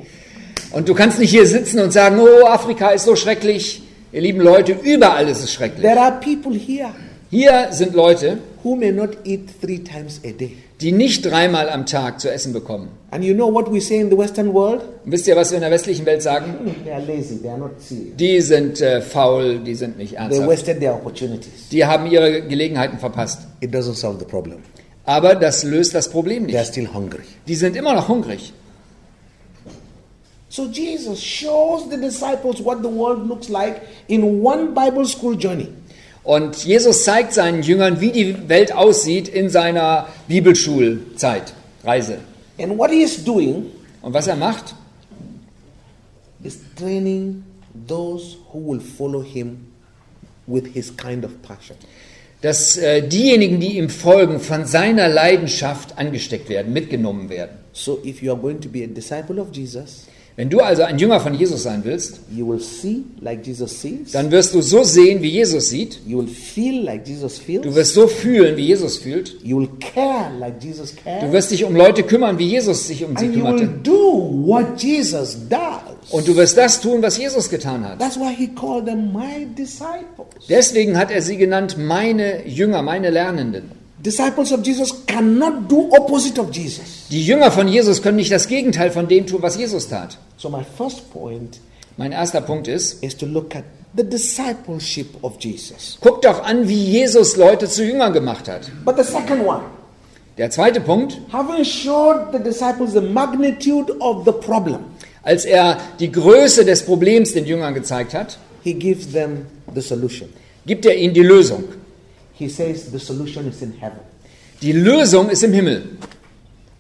[0.73, 3.83] Und du kannst nicht hier sitzen und sagen, oh, Afrika ist so schrecklich.
[4.13, 5.81] Ihr lieben Leute, überall ist es schrecklich.
[5.83, 6.91] There are people here
[7.31, 10.57] Hier sind Leute, who may not eat three times a day.
[10.81, 12.89] die nicht dreimal am Tag zu essen bekommen.
[13.13, 14.83] And you know what we say in the Western world?
[15.05, 16.53] Und wisst ihr, was wir in der westlichen Welt sagen?
[16.65, 18.17] Hmm, They are lazy, they are not serious.
[18.17, 20.49] Die sind äh, faul, die sind nicht They ernsthaft.
[20.51, 21.69] wasted their opportunities.
[21.71, 23.43] Die haben ihre Gelegenheiten verpasst.
[23.61, 24.59] It doesn't solve the problem.
[25.05, 26.73] Aber das löst das Problem They are nicht.
[26.73, 27.23] still hungry.
[27.47, 28.53] Die sind immer noch hungrig.
[30.49, 35.69] So Jesus shows the disciples what the world looks like in one Bible school journey.
[36.27, 41.53] Und Jesus zeigt seinen Jüngern, wie die Welt aussieht in seiner Bibelschulzeit,
[41.85, 42.19] Reise.
[42.59, 43.67] And what he is doing
[44.03, 44.75] Und was er macht?
[46.43, 47.45] is training
[47.87, 49.67] those who will follow him
[50.49, 51.77] with his kind of passion.
[52.41, 57.57] Dass äh, diejenigen, die ihm folgen, von seiner Leidenschaft angesteckt werden, mitgenommen werden.
[57.73, 60.99] So if you are going to be a disciple of Jesus, Wenn du also ein
[60.99, 62.21] Jünger von Jesus sein willst,
[62.59, 64.13] see like Jesus sees.
[64.13, 66.01] dann wirst du so sehen, wie Jesus sieht.
[66.07, 67.63] You will feel like Jesus feels.
[67.63, 69.43] Du wirst so fühlen, wie Jesus fühlt.
[69.43, 73.17] You will care like Jesus Du wirst dich um Leute kümmern, wie Jesus sich um
[73.17, 73.71] sie And kümmerte.
[76.11, 77.99] Und du wirst das tun, was Jesus getan hat.
[77.99, 80.29] That's why he called them my disciples.
[80.51, 83.86] Deswegen hat er sie genannt, meine Jünger, meine Lernenden.
[84.07, 87.09] Disciples of Jesus cannot do opposite of Jesus.
[87.11, 90.17] Die Jünger von Jesus können nicht das Gegenteil von dem tun, was Jesus tat.
[90.37, 91.59] So my first point
[91.97, 93.65] Mein erster Punkt ist, is to look at
[93.97, 95.99] the discipleship of Jesus.
[96.01, 98.71] guck doch an, wie Jesus Leute zu Jüngern gemacht hat.
[98.85, 99.63] But the second one,
[100.39, 104.81] Der zweite Punkt, having showed the disciples the magnitude of the problem,
[105.25, 110.29] als er die Größe des Problems den Jüngern gezeigt hat, he gives them the solution.
[110.65, 111.65] gibt er ihnen die Lösung.
[112.39, 114.01] He says the solution is in heaven.
[114.63, 115.83] Die Lösung ist im Himmel.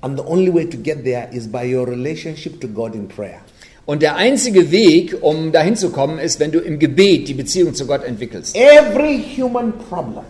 [0.01, 3.40] And the only way to get there is by your relationship to God in prayer.
[3.87, 7.75] Und der einzige Weg, um dahin zu kommen, ist, wenn du im Gebet die Beziehung
[7.75, 8.57] zu Gott entwickelst.
[8.57, 10.25] Every human problem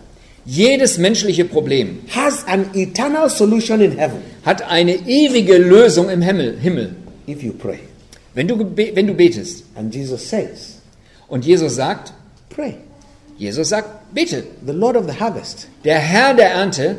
[0.45, 6.57] Jedes menschliche Problem has an eternal solution in heaven hat eine ewige Lösung im Himmel.
[6.61, 6.95] Himmel.
[7.27, 7.81] if you pray.
[8.35, 10.79] Wenn, du, wenn du betest And Jesus says,
[11.29, 12.13] und Jesus sagt,
[12.49, 12.77] Pray.
[13.39, 14.45] Jesus sagt, bete.
[14.67, 16.97] The Lord of the harvest, Der Herr der Ernte,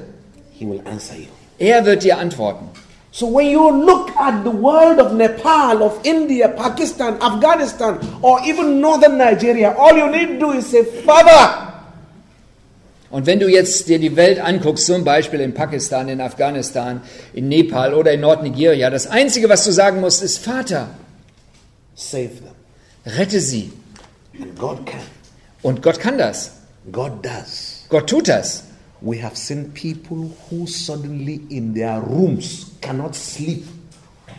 [0.53, 1.27] He will answer you.
[1.59, 2.69] er wird dir antworten.
[3.11, 8.79] So when you look at the world of Nepal, of India, Pakistan, Afghanistan, or even
[8.79, 11.63] northern Nigeria, all you need to do is say, Father,
[13.09, 17.01] Und wenn du jetzt dir die Welt anguckst, zum Beispiel in Pakistan, in Afghanistan,
[17.33, 20.89] in Nepal oder in Nordnigeria, das Einzige, was du sagen musst, ist Vater,
[21.95, 23.15] save them.
[23.17, 23.71] rette sie.
[24.39, 24.99] And God can.
[25.63, 26.51] Und Gott kann das.
[26.91, 27.85] God does.
[27.89, 28.63] Gott tut das.
[29.01, 33.65] We have seen people who suddenly in their rooms cannot sleep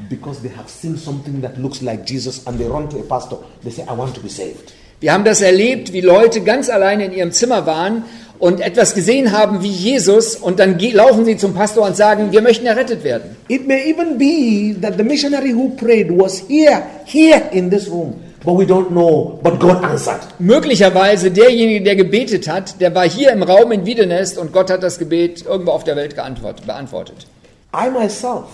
[0.09, 3.37] because they have seen something that looks like Jesus and they run to a pastor.
[3.63, 4.73] They say, I want to be saved.
[5.01, 8.03] Wir haben das erlebt, wie Leute ganz alleine in ihrem Zimmer waren
[8.41, 12.43] und etwas gesehen haben wie Jesus und dann laufen sie zum Pastor und sagen, wir
[12.43, 13.37] möchten errettet werden.
[13.47, 18.15] It may even be that the missionary who prayed was here, here in this room,
[18.49, 20.23] but we don't know, but God answered.
[20.39, 24.83] Möglicherweise derjenige, der gebetet hat, der war hier im Raum in Wiedenest und Gott hat
[24.83, 27.27] das Gebet irgendwo auf der Welt geantwortet, beantwortet.
[27.75, 28.47] I myself,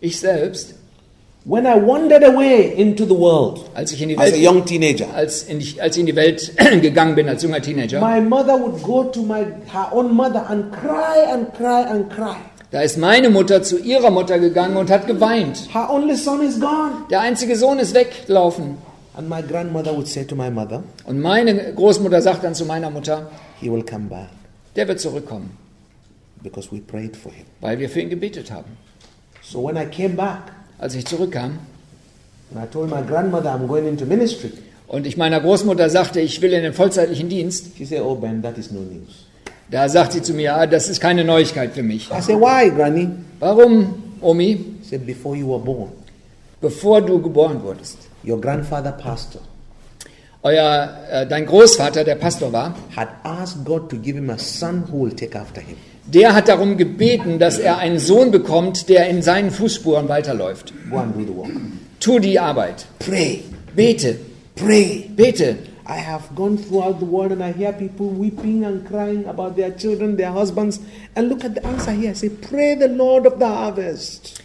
[0.00, 0.76] Ich selbst,
[1.44, 4.64] when I wandered away into the world als ich in die as a Welt, young
[4.64, 8.20] teenager, als, in die, als ich in die Welt gegangen bin als junger Teenager, my
[8.20, 12.36] mother would go to my her own mother and cry and cry and cry.
[12.70, 15.68] da ist meine Mutter zu ihrer Mutter gegangen und hat geweint.
[15.72, 16.92] Her only son is gone.
[17.10, 18.78] Der einzige Sohn ist weggelaufen.
[19.20, 22.88] And my grandmother would say to my mother, Und meine Großmutter sagt dann zu meiner
[22.88, 23.30] Mutter,
[23.60, 24.28] He will come back
[24.74, 25.50] der wird zurückkommen,
[26.42, 27.44] because we prayed for him.
[27.60, 28.70] weil wir für ihn gebetet haben.
[29.42, 30.40] So when I came back
[30.78, 31.58] Als ich zurückkam
[32.54, 34.52] and I told my grandmother I'm going into ministry,
[34.88, 38.40] und ich meiner Großmutter sagte, ich will in den vollzeitlichen Dienst, she said, Oh, Ben,
[38.42, 39.26] that is no news.
[39.70, 42.08] da sagt sie zu mir, ah, das ist keine Neuigkeit für mich.
[42.10, 43.10] I said, Why, Granny?
[43.38, 44.78] Warum, Omi?
[44.82, 45.90] She said, Before you were born,
[46.62, 49.40] Bevor du geboren wurdest, your grandfather, pastor,
[50.42, 54.84] euer, äh, dein Großvater, der Pastor war, had asked God to give him a son
[54.90, 55.76] who will take after him.
[56.06, 60.72] der hat darum gebeten, dass er einen Sohn bekommt, der in seinen Fußspuren weiterläuft.
[60.90, 61.50] Go and do the work.
[62.00, 62.86] Tu die Arbeit.
[62.98, 63.42] Pray,
[63.76, 64.16] Bete,
[64.56, 65.10] pray.
[65.14, 65.56] bete.
[65.86, 69.72] I have gone throughout the world and I hear people weeping and crying about their
[69.76, 70.78] children, their husbands.
[71.16, 72.10] And look at the answer here.
[72.10, 74.40] I say, Pray the Lord of the harvest.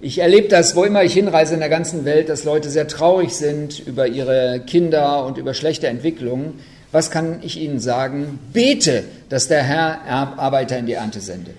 [0.00, 3.32] Ich erlebe das, wo immer ich hinreise in der ganzen Welt, dass Leute sehr traurig
[3.34, 6.60] sind über ihre Kinder und über schlechte Entwicklungen.
[6.92, 8.38] Was kann ich ihnen sagen?
[8.52, 11.50] Bete, dass der Herr Ar- Arbeiter in die Ernte sende.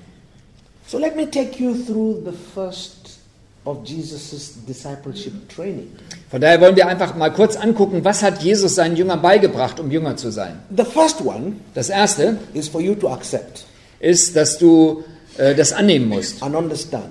[0.87, 2.95] So let me take you through the first
[3.65, 5.87] of Jesus' discipleship training.
[6.31, 9.91] Von daher wollen wir einfach mal kurz angucken, was hat Jesus seinen Jüngern beigebracht, um
[9.91, 10.59] Jünger zu sein.
[10.75, 13.65] The first one Das erste is for you to accept
[13.99, 15.03] ist, dass du
[15.37, 17.09] äh, das annehmen musst and understand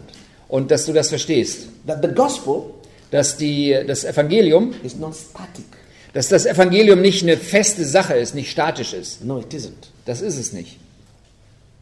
[0.48, 1.68] und dass du das verstehst.
[1.86, 2.62] that the gospel
[3.10, 5.64] Dass die, das Evangelium, is not static.
[6.12, 9.24] dass das Evangelium nicht eine feste Sache ist, nicht statisch ist.
[9.24, 9.88] No, it isn't.
[10.04, 10.78] Das ist es nicht.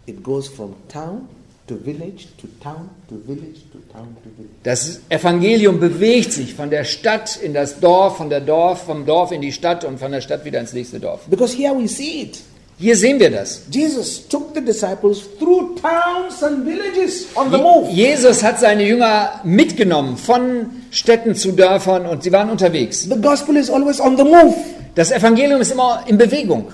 [0.07, 1.29] It goes from town
[1.67, 4.55] to village to town to village to town to village.
[4.63, 9.33] Das Evangelium bewegt sich von der Stadt in das Dorf, von der Dorf, vom Dorf
[9.33, 11.23] in die Stadt und von der Stadt wieder ins nächste Dorf.
[11.27, 12.39] Because here we see it.
[12.79, 13.63] Hier sehen wir das.
[13.71, 17.91] Jesus took the disciples through towns and villages on the move.
[17.91, 23.03] Jesus hat seine Jünger mitgenommen von Städten zu Dörfern und sie waren unterwegs.
[23.05, 24.55] The gospel is always on the move.
[24.95, 26.73] Das Evangelium ist immer in Bewegung.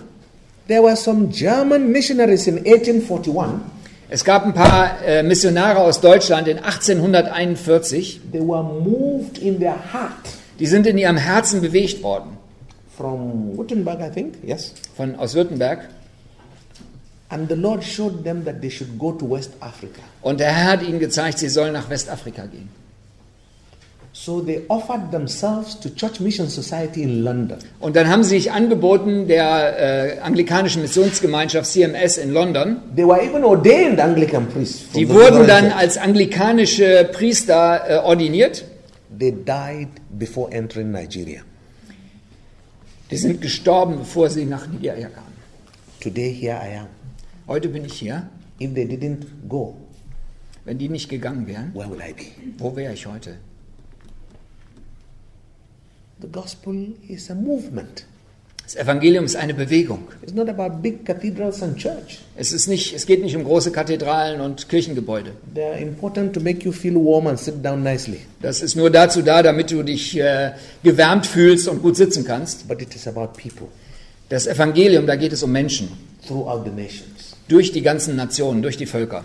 [0.66, 3.60] There were some German missionaries in 1841.
[4.08, 9.76] Es gab ein paar äh, Missionare aus Deutschland in 1841, They were moved in their
[9.92, 12.36] heart die sind in ihrem Herzen bewegt worden
[12.96, 14.74] from Wittenberg, I think, yes.
[14.96, 15.88] von aus Württemberg
[17.28, 20.02] And the Lord showed them that they should go to West Africa.
[20.20, 22.68] und der Herr hat ihnen gezeigt, sie sollen nach Westafrika gehen.
[24.14, 27.58] So they offered themselves to Church Mission Society in London.
[27.80, 32.82] Und dann haben sie sich angeboten der äh, anglikanischen Missionsgemeinschaft CMS in London.
[32.94, 34.92] They were even ordained Anglican priests.
[34.92, 38.64] Die wurden dann als anglikanische Priester äh, ordiniert.
[39.18, 41.40] They died before entering Nigeria.
[43.12, 45.34] Die sind gestorben, bevor sie nach Nigeria kamen.
[46.00, 46.86] Today, here I am.
[47.46, 48.28] Heute bin ich hier.
[48.58, 49.76] If they didn't go,
[50.64, 52.24] Wenn die nicht gegangen wären, where would I be?
[52.58, 53.36] wo wäre ich heute?
[56.20, 58.06] The gospel is a movement.
[58.64, 60.04] Das Evangelium ist eine Bewegung.
[60.22, 62.20] It's not about big cathedrals and church.
[62.36, 65.32] Es, ist nicht, es geht nicht um große Kathedralen und Kirchengebäude.
[65.54, 68.20] They are important to make you feel warm and sit down nicely.
[68.40, 72.68] Das ist nur dazu da, damit du dich äh, gewärmt fühlst und gut sitzen kannst.
[72.68, 73.68] But it is about people
[74.28, 75.88] Das Evangelium, da geht es um Menschen.
[76.26, 79.24] throughout the nations Durch die ganzen Nationen, durch die Völker.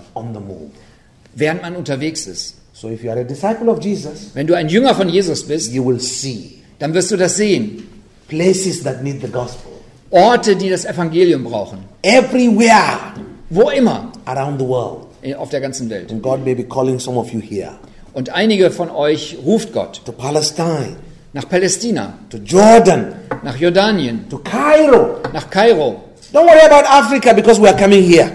[1.36, 2.56] Während man unterwegs ist.
[2.74, 5.72] So if you are a disciple of Jesus, Wenn du ein Jünger von Jesus bist,
[5.72, 7.84] you will see dann wirst du das sehen.
[8.28, 9.72] Places that need the gospel.
[10.10, 11.80] Orte, die das Evangelium brauchen.
[12.02, 13.14] Everywhere
[13.50, 15.06] Wo immer around the world.
[15.38, 16.12] auf der ganzen Welt.
[16.12, 17.72] And God may be calling some of you here
[18.14, 20.96] Und einige von euch ruft Gott to Palestine,
[21.34, 23.14] nach Palästina, to Jordan,
[23.44, 25.18] nach Jordanien, to Cairo.
[25.34, 26.02] nach Kairo.
[26.34, 28.30] Don't worry about Africa because we are coming here.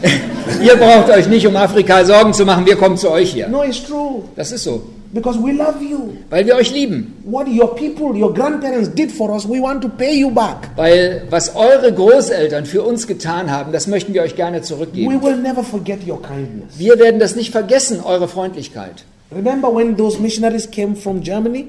[0.62, 3.48] Ihr braucht euch nicht um Afrika Sorgen zu machen, wir kommen zu euch hier.
[3.48, 4.22] No, it's true.
[4.36, 6.16] Das ist so, Because we love you.
[6.28, 7.14] weil wir euch lieben.
[7.24, 10.68] What your people, your grandparents did for us, we want to pay you back.
[10.76, 15.22] Weil was eure Großeltern für uns getan haben, das möchten wir euch gerne We zurückgeben.
[15.22, 16.78] will never forget your kindness.
[16.78, 19.04] Wir werden das nicht vergessen, eure Freundlichkeit.
[19.34, 21.68] Remember when those missionaries came from Germany?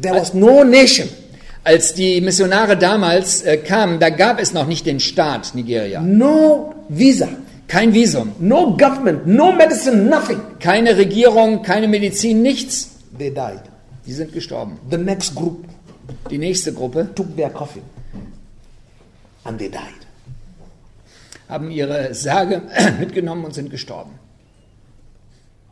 [0.00, 1.08] There was no nation,
[1.64, 6.00] Als die Missionare damals äh, kamen, da gab es noch nicht den Staat Nigeria.
[6.00, 7.28] no visa,
[7.72, 10.40] Kein Visum, no government, no medicine, nothing.
[10.60, 12.96] keine Regierung, keine Medizin, nichts.
[13.18, 13.62] They died.
[14.06, 14.78] Die sind gestorben.
[14.90, 15.64] The next group
[16.30, 17.82] Die nächste Gruppe took their coffin
[19.44, 20.02] and they died.
[21.48, 22.62] haben ihre Särge
[23.00, 24.12] mitgenommen und sind gestorben.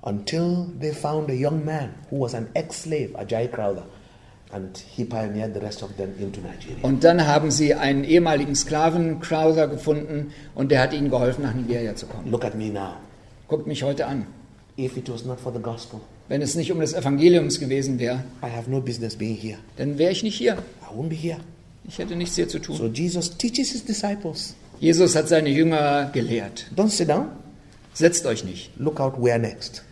[0.03, 3.85] Until they found a young man who was an ex slave, Ajay Crowther,
[6.83, 11.55] Und dann haben sie einen ehemaligen Sklaven, Crowther, gefunden und der hat ihnen geholfen, nach
[11.55, 12.31] Nigeria zu kommen.
[12.31, 12.95] Look at me now.
[13.49, 14.27] Guckt mich heute an.
[14.79, 18.25] If it was not for the gospel, Wenn es nicht um das Evangeliums gewesen wäre,
[18.43, 19.59] I have no business being here.
[19.77, 20.55] dann wäre ich nicht hier.
[20.83, 21.39] I won't be here.
[21.87, 22.77] Ich hätte nichts hier zu tun.
[22.77, 26.67] So Jesus teaches his disciples Jesus hat seine Jünger gelehrt.
[26.77, 27.27] don't sit down,
[27.93, 28.71] Setzt euch nicht.
[28.79, 29.83] look out where next.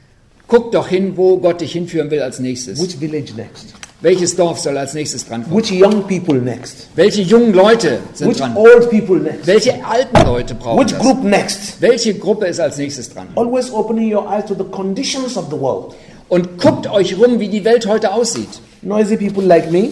[0.46, 2.80] Guckt doch hin, wo Gott dich hinführen will als nächstes.
[2.80, 3.74] Which village next?
[4.00, 5.56] Welches Dorf soll als nächstes drankommen?
[5.58, 6.86] Which young people next?
[6.94, 8.56] Welche jungen Leute sind Which dran?
[8.56, 9.46] old people next?
[9.46, 11.00] Welche alten Leute brauchen Which das?
[11.00, 11.80] group next?
[11.80, 13.26] Welche Gruppe ist als nächstes dran?
[13.34, 15.94] Always opening your eyes to the conditions of the world.
[16.28, 18.60] Und guckt euch rum, wie die Welt heute aussieht.
[18.82, 19.88] Noisy people like me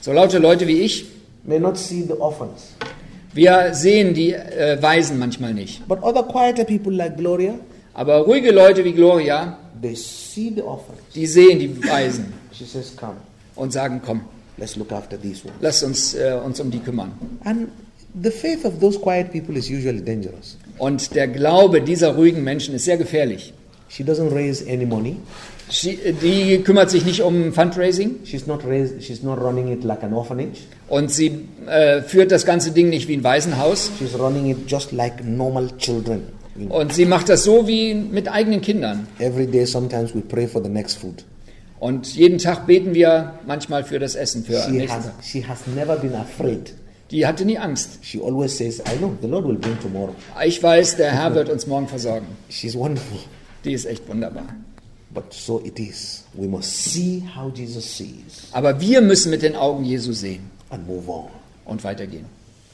[0.00, 1.04] So laute Leute wie ich,
[1.44, 2.72] may not see the orphans,
[3.34, 5.86] wir sehen die äh, Weisen manchmal nicht.
[5.86, 7.54] but other quieter people like Gloria,
[7.92, 10.98] Aber ruhige Leute wie Gloria, they see the orphans.
[11.14, 13.14] die sehen die Weisen She says, Come,
[13.56, 14.22] und sagen, komm,
[14.58, 15.56] let's look after these ones.
[15.60, 17.12] lasst uns äh, uns um die kümmern.
[17.44, 17.68] And
[18.22, 20.56] the faith of those quiet people is usually dangerous.
[20.78, 23.52] Und der Glaube dieser ruhigen Menschen ist sehr gefährlich.
[23.88, 25.16] She doesn't raise any money.
[25.70, 30.02] Sie- Die kümmert sich nicht um Fundraising She's not raised, she's not running it like
[30.02, 30.60] an orphanage.
[30.88, 34.92] und sie äh, führt das ganze Ding nicht wie ein Waisenhaus She's running it just
[34.92, 36.22] like normal children.
[36.68, 39.06] Und sie macht das so wie mit eigenen Kindern.
[39.18, 41.24] every day, sometimes we pray for the next food.
[41.82, 45.14] Und jeden Tag beten wir manchmal für das Essen, für She has, Tag.
[45.24, 46.74] she has never been afraid
[47.12, 47.98] die hatte nie Angst.
[48.00, 50.14] She always says, I know the Lord will bring tomorrow.
[50.44, 52.26] Ich weiß, der Herr wird uns morgen versorgen.
[52.48, 53.18] She's wonderful.
[53.64, 54.46] Die ist echt wunderbar.
[55.12, 56.24] But so it is.
[56.32, 60.86] We must see how Jesus sees Aber wir müssen mit den Augen Jesu sehen and
[60.86, 61.26] move on.
[61.66, 62.24] und weitergehen.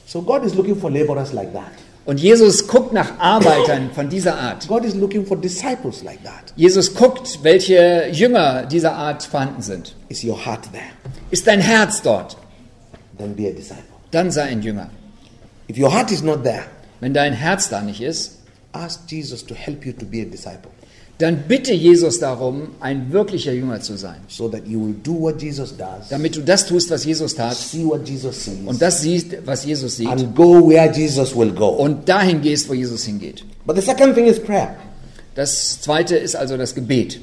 [0.05, 1.73] So God is looking for laborers like that.
[2.05, 4.67] Und Jesus guckt nach Arbeitern von dieser Art.
[4.67, 6.53] God is looking for disciples like that.
[6.55, 9.95] Jesus guckt, welche Jünger dieser Art vorhanden sind.
[10.07, 10.83] Is your heart there?
[11.29, 12.37] Ist dein Herz dort?
[13.17, 13.83] Then be a disciple.
[14.11, 14.89] Dann sei ein Jünger.
[15.69, 16.65] If your heart is not there,
[16.99, 18.39] Wenn dein Herz da nicht ist,
[18.73, 20.71] ask Jesus to help you to be a disciple
[21.19, 24.15] dann bitte Jesus darum, ein wirklicher Jünger zu sein.
[24.27, 27.55] so that you will do what Jesus does, Damit du das tust, was Jesus tat
[27.55, 31.51] see what Jesus sees, und das siehst, was Jesus sieht and go where Jesus will
[31.51, 31.67] go.
[31.69, 33.43] und dahin gehst, wo Jesus hingeht.
[33.65, 34.75] But the second thing is prayer.
[35.35, 37.19] Das zweite ist also das Gebet.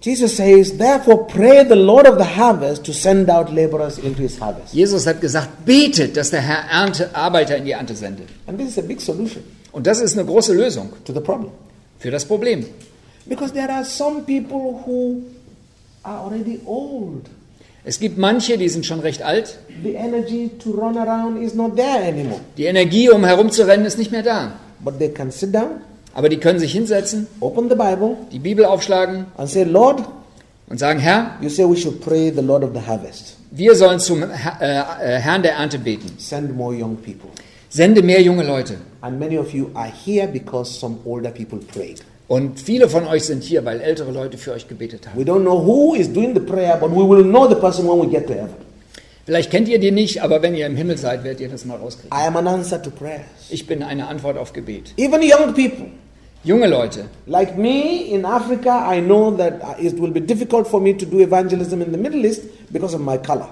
[0.00, 4.40] Jesus says, Therefore, pray the Lord of the harvest to send out laborers into his
[4.40, 4.72] harvest.
[4.72, 8.28] Jesus hat gesagt, betet, dass der Herr Ernte, Arbeiter in die Ernte sendet.
[8.46, 9.42] And this is a big solution
[9.72, 11.50] Und das ist eine große Lösung to the problem.
[11.98, 12.64] für das Problem.
[13.28, 15.22] Because there are some people who
[16.02, 17.28] are already old.
[17.84, 19.58] Es gibt manche, die sind schon recht alt.
[19.82, 22.40] The energy to run around is not there anymore.
[22.56, 24.52] Die Energie, um herumzurennen, ist nicht mehr da.
[24.80, 25.80] But they can sit down,
[26.14, 30.02] Aber die können sich hinsetzen, open the Bible, die Bibel aufschlagen and say, Lord,
[30.68, 33.36] und sagen, Herr, you say we should pray the Lord of the harvest.
[33.50, 36.12] wir sollen zum äh, äh, Herrn der Ernte beten.
[36.18, 37.30] Send more young people.
[37.68, 38.76] Sende mehr junge Leute.
[39.00, 42.02] And many of you are here because some older people prayed.
[42.28, 45.18] Und viele von euch sind hier, weil ältere Leute für euch gebetet haben.
[45.18, 48.00] We don't know who is doing the prayer, but we will know the person when
[48.00, 48.54] we get to heaven.
[49.24, 51.78] Vielleicht kennt ihr die nicht, aber wenn ihr im Himmel seid, werdet ihr das mal
[51.78, 52.10] rauskriegen.
[52.16, 53.24] I am an answer to prayers.
[53.50, 54.92] Ich bin eine Antwort auf Gebet.
[54.96, 55.86] Even young people,
[56.44, 60.96] Junge Leute, like me in Africa, I know that it will be difficult for me
[60.96, 63.48] to do evangelism in the Middle East because of my color.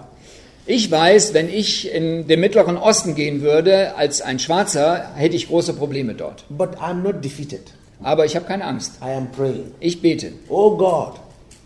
[0.66, 5.48] ich weiß, wenn ich in den Mittleren Osten gehen würde als ein Schwarzer, hätte ich
[5.48, 6.44] große Probleme dort.
[6.48, 7.72] But I'm not defeated.
[8.02, 8.92] Aber ich habe keine Angst.
[9.02, 9.72] I am praying.
[9.80, 10.32] Ich bete.
[10.48, 11.14] Oh God,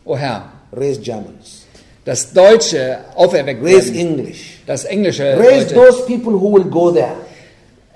[0.05, 1.66] O Herr, raise Germans,
[2.05, 5.74] das Deutsche auferweckt raise werden, English, das Englische raise Leute.
[5.74, 7.14] those people who will go there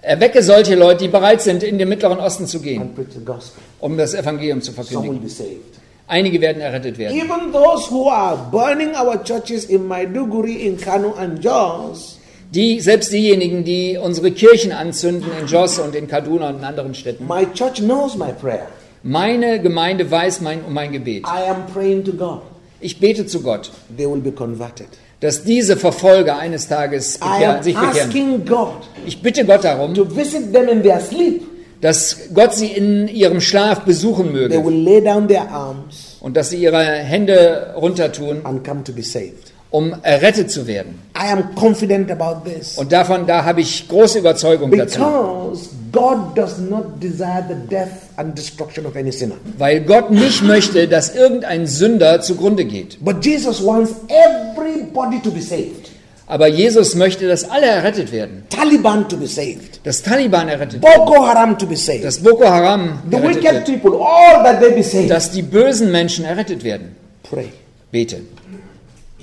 [0.03, 3.25] Erwecke solche Leute, die bereit sind, in den Mittleren Osten zu gehen, and preach the
[3.25, 3.63] gospel.
[3.81, 5.23] um das Evangelium zu Some will verkündigen.
[5.23, 5.79] be saved.
[6.07, 7.17] Einige werden errettet werden.
[7.17, 12.14] Even those who are burning our churches in Maiduguri, in Kano, and Jos,
[12.55, 16.95] Die, selbst diejenigen, die unsere Kirchen anzünden in Jos und in Kaduna und in anderen
[16.95, 17.27] Städten.
[17.27, 18.67] my church knows my prayer.
[19.03, 21.25] Meine Gemeinde weiß mein, um mein Gebet.
[21.27, 22.43] I am praying to God.
[22.81, 24.87] Ich bete zu Gott, They will be converted.
[25.21, 28.45] dass diese Verfolger eines Tages bekehren, sich bekehren.
[28.47, 28.69] God
[29.07, 31.43] Ich bitte Gott darum, to visit them in their sleep.
[31.81, 36.37] dass Gott sie in ihrem Schlaf besuchen They möge will lay down their arms und
[36.37, 39.54] dass sie ihre Hände runtertun, and come to be saved.
[39.75, 41.01] Um errettet zu werden.
[41.17, 45.01] I am confident about this Und davon, da habe ich große Überzeugung dazu.
[45.01, 49.35] because God does not desire the death and destruction of any sinner.
[49.59, 53.05] Weil Gott nicht möchte, dass irgendein Sünder zugrunde geht.
[53.05, 55.91] But Jesus wants everybody to be saved.
[56.29, 58.45] Aber Jesus möchte, dass alle errettet werden.
[58.51, 59.81] Taliban to be saved.
[59.83, 61.05] Dass Taliban errettet werden.
[61.05, 62.05] Boko Haram to be saved.
[62.05, 63.65] Dass Boko Haram The errettet wicked wird.
[63.83, 65.11] people, all that they be saved.
[65.11, 66.95] Dass die bösen Menschen errettet werden.
[67.29, 67.49] Pray.
[67.91, 68.21] Bete.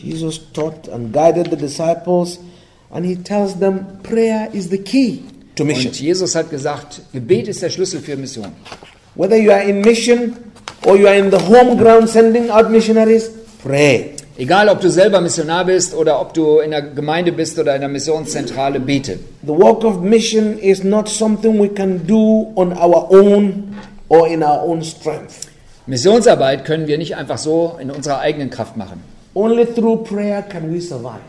[0.03, 2.39] Jesus taught and guided the disciples,
[2.91, 5.23] and he tells them prayer is the key
[5.55, 5.91] to mission.
[5.91, 8.51] Und Jesus hat gesagt, Gebet ist der Schlüssel für Mission.
[9.15, 10.35] Whether you are in mission
[10.85, 13.29] or you are in the home ground sending out missionaries,
[13.61, 14.15] pray.
[14.37, 17.81] Egal, ob du selber Missionar bist oder ob du in der Gemeinde bist oder in
[17.81, 19.19] der Missionszentrale, bete.
[19.43, 23.75] The work of mission is not something we can do on our own
[24.07, 25.47] or in our own strength.
[25.85, 29.03] Missionsarbeit können wir nicht einfach so in unserer eigenen Kraft machen.
[29.33, 31.21] Only through prayer can we survive.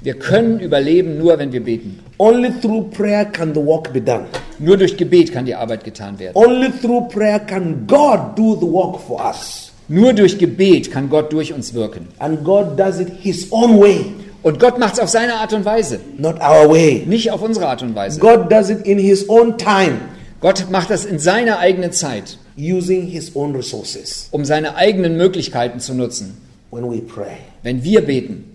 [0.00, 2.00] Wir können überleben nur, wenn wir beten.
[2.18, 4.26] Only through prayer can the work be done.
[4.58, 6.36] Nur durch Gebet kann die Arbeit getan werden.
[6.36, 9.72] Only through prayer can God do the work for us.
[9.88, 12.08] Nur durch Gebet kann Gott durch uns wirken.
[12.18, 14.04] And God does it His own way,
[14.42, 17.04] Und Gott macht es auf seine Art und Weise, not our way.
[17.06, 18.20] nicht auf unsere Art und Weise.
[18.20, 19.98] God does it in His own time,
[20.40, 25.80] Gott macht das in seiner eigenen Zeit, using His own resources um seine eigenen Möglichkeiten
[25.80, 26.36] zu nutzen,
[26.74, 27.38] when we pray.
[27.62, 28.50] wenn wir beten.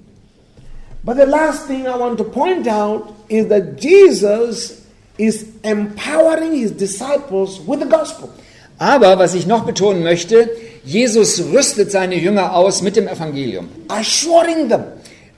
[1.04, 4.86] But the last thing I want to point out is that Jesus
[5.18, 8.30] is empowering His disciples with the gospel.
[8.78, 10.50] Aber was ich noch betonen möchte,
[10.84, 14.84] Jesus rüstet seine Jünger aus mit dem Evangelium, assuring them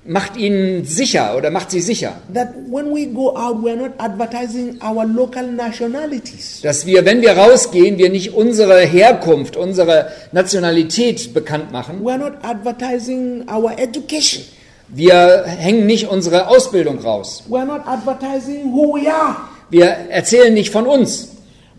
[0.03, 3.91] macht ihnen sicher oder macht sie sicher, that when we go out, we are not
[3.99, 6.61] advertising our local nationalities.
[6.61, 12.19] dass wir, wenn wir rausgehen, wir nicht unsere Herkunft, unsere Nationalität bekannt machen, We are
[12.19, 14.43] not advertising our education.
[14.87, 17.43] Wir hängen nicht unsere Ausbildung raus.
[17.47, 19.37] We are not advertising who we are,
[19.69, 21.29] Wir erzählen nicht von uns,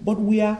[0.00, 0.56] but we are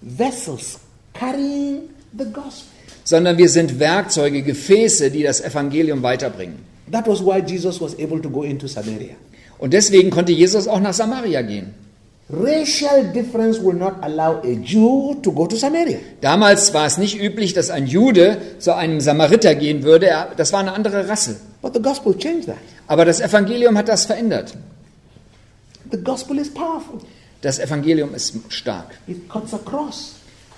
[0.00, 0.78] vessels
[1.12, 2.73] carrying the gospel.
[3.04, 6.58] Sondern wir sind Werkzeuge, Gefäße, die das Evangelium weiterbringen.
[6.90, 9.14] That was why Jesus was able to go into Samaria.
[9.58, 11.72] Und deswegen konnte Jesus auch nach Samaria gehen.
[12.30, 15.98] Racial difference will not allow a Jew to go to Samaria.
[16.22, 20.10] Damals war es nicht üblich, dass ein Jude zu einem Samariter gehen würde.
[20.36, 21.36] Das war eine andere Rasse.
[21.60, 22.56] But the gospel changed that.
[22.86, 24.54] Aber das Evangelium hat das verändert.
[25.90, 27.00] The gospel is powerful.
[27.42, 28.92] Das Evangelium ist stark.
[29.06, 30.14] It cuts across.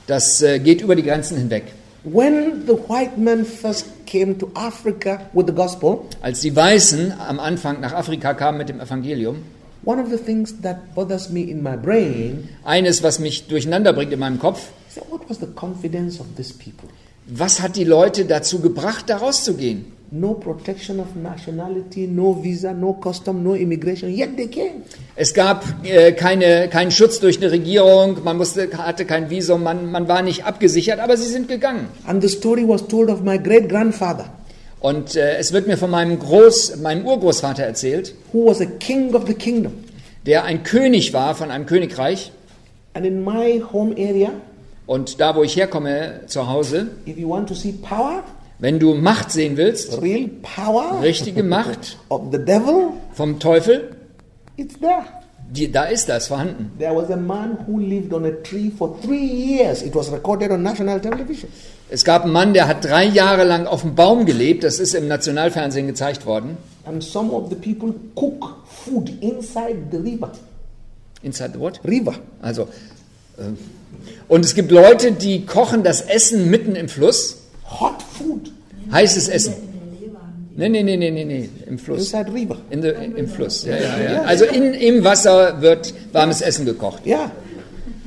[0.07, 1.65] Das äh, geht über die Grenzen hinweg.
[2.09, 7.41] When the white man first came to Africa with the gospel, Als die Weißen am
[7.41, 9.43] Anfang nach Afrika kamen mit dem Evangelium,
[9.85, 14.13] one of the things that bothers me in my brain eines, was mich durcheinander bringt
[14.13, 14.69] in meinem Kopf,
[15.09, 16.89] what was the confidence of these people?
[17.27, 19.96] was hat die Leute dazu gebracht, da rauszugehen?
[20.13, 24.83] No protection of nationality, no visa, no custom, no immigration, yet they came.
[25.17, 29.91] Es gab äh, keine, keinen Schutz durch eine Regierung, man musste, hatte kein Visum, man,
[29.91, 31.89] man war nicht abgesichert, aber sie sind gegangen.
[32.07, 34.27] And the story was told of my great grandfather,
[34.79, 39.13] Und äh, es wird mir von meinem, Groß, meinem Urgroßvater erzählt, who was a king
[39.13, 39.73] of the kingdom.
[40.25, 42.31] der ein König war von einem Königreich.
[42.95, 44.31] And in my home area,
[44.87, 48.23] Und da, wo ich herkomme, zu Hause, if you want to see power,
[48.59, 53.97] wenn du Macht sehen willst, real power richtige Macht of the devil, vom Teufel,
[54.57, 55.05] it's there.
[55.51, 56.73] die, da ist das vorhanden.
[56.79, 59.83] There was a man who lived on a tree for three years.
[59.83, 61.49] It was recorded on national television.
[61.89, 64.95] Es gab einen Mann, der hat drei Jahre lang auf dem Baum gelebt, das ist
[64.95, 66.57] im Nationalfernsehen gezeigt worden.
[66.85, 70.33] And some of the people cook food inside the river.
[71.23, 71.81] Inside the what?
[71.85, 72.15] River.
[72.43, 72.63] Also,
[73.39, 73.43] äh,
[74.29, 77.43] und es gibt Leute, die kochen das Essen mitten im Fluss,
[77.81, 78.53] Hot food
[78.93, 79.55] heißes Essen.
[80.59, 81.99] Nee, nee, nee, nee, nee, nee, im Fluss.
[81.99, 82.57] inside river.
[82.71, 84.23] In the, Im Fluss, ja, ja, ja.
[84.23, 87.05] Also in, im Wasser wird warmes Essen gekocht.
[87.05, 87.31] Yeah.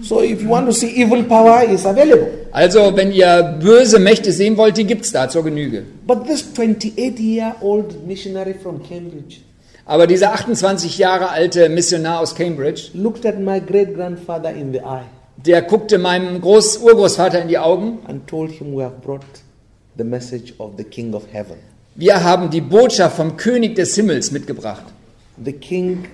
[0.02, 2.28] So if you want to see evil power, it's available.
[2.52, 5.84] Also, wenn ihr böse Mächte sehen wollt, die gibt's da zur Genüge.
[6.08, 9.42] But this 28-year-old missionary from Cambridge
[9.86, 14.80] Aber dieser 28 Jahre alte Missionar aus Cambridge, looked at my great grandfather in the
[14.80, 15.04] eye
[15.46, 18.00] der guckte meinem Groß Urgroßvater in die Augen.
[18.08, 19.24] and told him, We have brought
[20.00, 21.58] the message of the King of Heaven.
[21.96, 24.86] Wir haben die Botschaft vom König des Himmels mitgebracht.
[25.44, 26.06] The king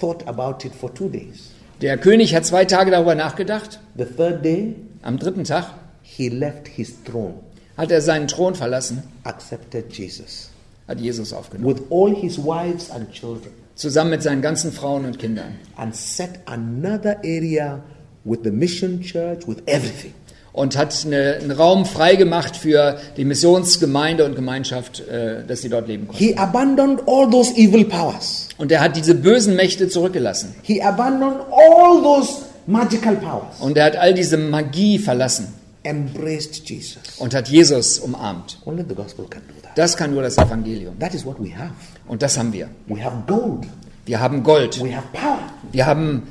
[0.00, 1.50] thought about it for two days.
[1.80, 3.80] Der König hat zwei Tage darüber nachgedacht.
[3.96, 5.66] The third day, Am dritten Tag
[6.02, 7.34] he left his throne,
[7.76, 10.50] hat er seinen Thron verlassen, accepted Jesus
[10.86, 15.18] hat Jesus aufgenommen, with all his wives and children, zusammen mit seinen ganzen Frauen und
[15.18, 15.56] Kindern.
[15.76, 17.82] and set another area
[18.24, 20.14] with the mission church, with everything.
[20.54, 25.88] Und hat eine, einen Raum freigemacht für die Missionsgemeinde und Gemeinschaft, äh, dass sie dort
[25.88, 26.24] leben konnten.
[26.24, 28.48] He abandoned all those evil powers.
[28.56, 30.54] Und er hat diese bösen Mächte zurückgelassen.
[30.62, 33.60] He abandoned all those magical powers.
[33.60, 35.48] Und er hat all diese Magie verlassen
[35.82, 37.02] Embraced Jesus.
[37.18, 38.58] und hat Jesus umarmt.
[38.64, 39.76] Only the gospel can do that.
[39.76, 40.98] Das kann nur das Evangelium.
[40.98, 41.72] That is what we have.
[42.06, 42.68] Und das haben wir.
[42.86, 43.66] We have gold.
[44.06, 44.82] Wir haben Gold.
[44.82, 45.40] We have power.
[45.72, 46.22] Wir haben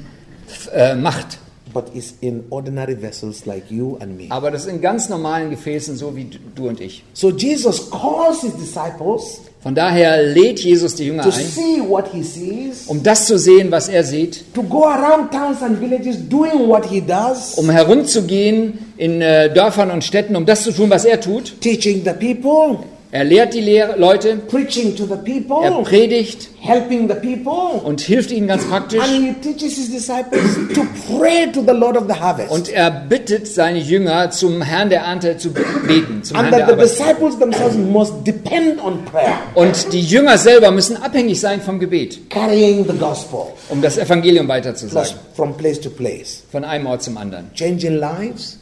[0.74, 1.40] äh, Macht.
[1.74, 4.28] But it's in ordinary vessels like you and me.
[4.30, 7.04] Aber das in ganz normalen Gefäßen, so wie du und ich.
[7.14, 12.10] So Jesus calls his disciples Von daher lädt Jesus die Jünger to ein, see what
[12.12, 16.18] he sees, um das zu sehen, was er sieht, to go around towns and villages
[16.28, 20.90] doing what he does, um herumzugehen in äh, Dörfern und Städten, um das zu tun,
[20.90, 21.62] was er tut.
[21.62, 22.80] teaching the people,
[23.16, 27.80] Er lehrt die Lehr Leute, preaching to the er people, predigt helping the people.
[27.84, 29.00] und hilft ihnen ganz praktisch.
[29.04, 30.42] And he teaches his disciples
[30.74, 30.82] to
[31.16, 32.50] pray to the Lord of the harvest.
[32.50, 36.60] Und er bittet seine Jünger, zum Herrn der Ernte zu beten, zum and Herrn der
[36.62, 36.90] that the Arbeit.
[36.90, 42.32] disciples themselves must depend on prayer, Und die Jünger selber müssen abhängig sein vom Gebet,
[42.32, 47.04] carrying the gospel um das Evangelium plus weiterzusagen, from place to place, von einem Ort
[47.04, 47.52] zum anderen.
[47.54, 48.58] changing lives,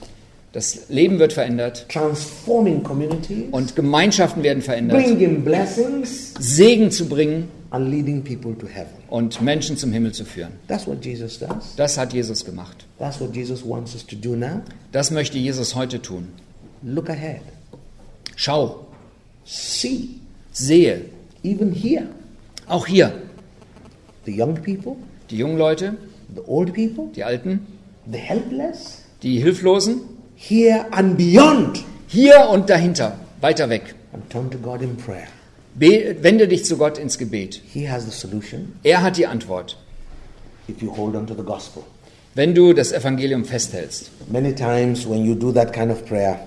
[0.53, 1.85] Das Leben wird verändert.
[1.89, 5.01] Transforming communities, und Gemeinschaften werden verändert,
[6.39, 7.47] Segen zu bringen.
[7.73, 8.91] And leading people to heaven.
[9.09, 10.51] und Menschen zum Himmel zu führen.
[10.67, 11.73] That's what Jesus does.
[11.77, 12.85] Das hat Jesus gemacht.
[12.99, 14.61] That's what Jesus wants us to do now.
[14.91, 16.27] Das möchte Jesus heute tun.
[16.83, 17.41] Look ahead.
[18.35, 18.87] Schau,
[19.45, 20.09] See,
[20.51, 21.05] sehe,
[21.43, 22.07] even here,
[22.67, 23.11] auch hier,
[24.25, 24.95] the young people,
[25.29, 25.95] die jungen Leute,
[26.35, 27.65] the old people, die Alten,
[28.11, 30.01] the helpless, die Hilflosen,
[30.49, 33.95] here and beyond, hier und dahinter, weiter weg.
[34.13, 35.27] and turn to God in prayer.
[35.75, 37.61] Be wende dich zu Gott ins Gebet.
[37.73, 39.77] He has the solution Er hat die Antwort,
[40.67, 41.83] if you hold on to the gospel.
[42.35, 44.09] wenn du das Evangelium festhältst.
[44.29, 46.39] Many times when you do that kind of prayer,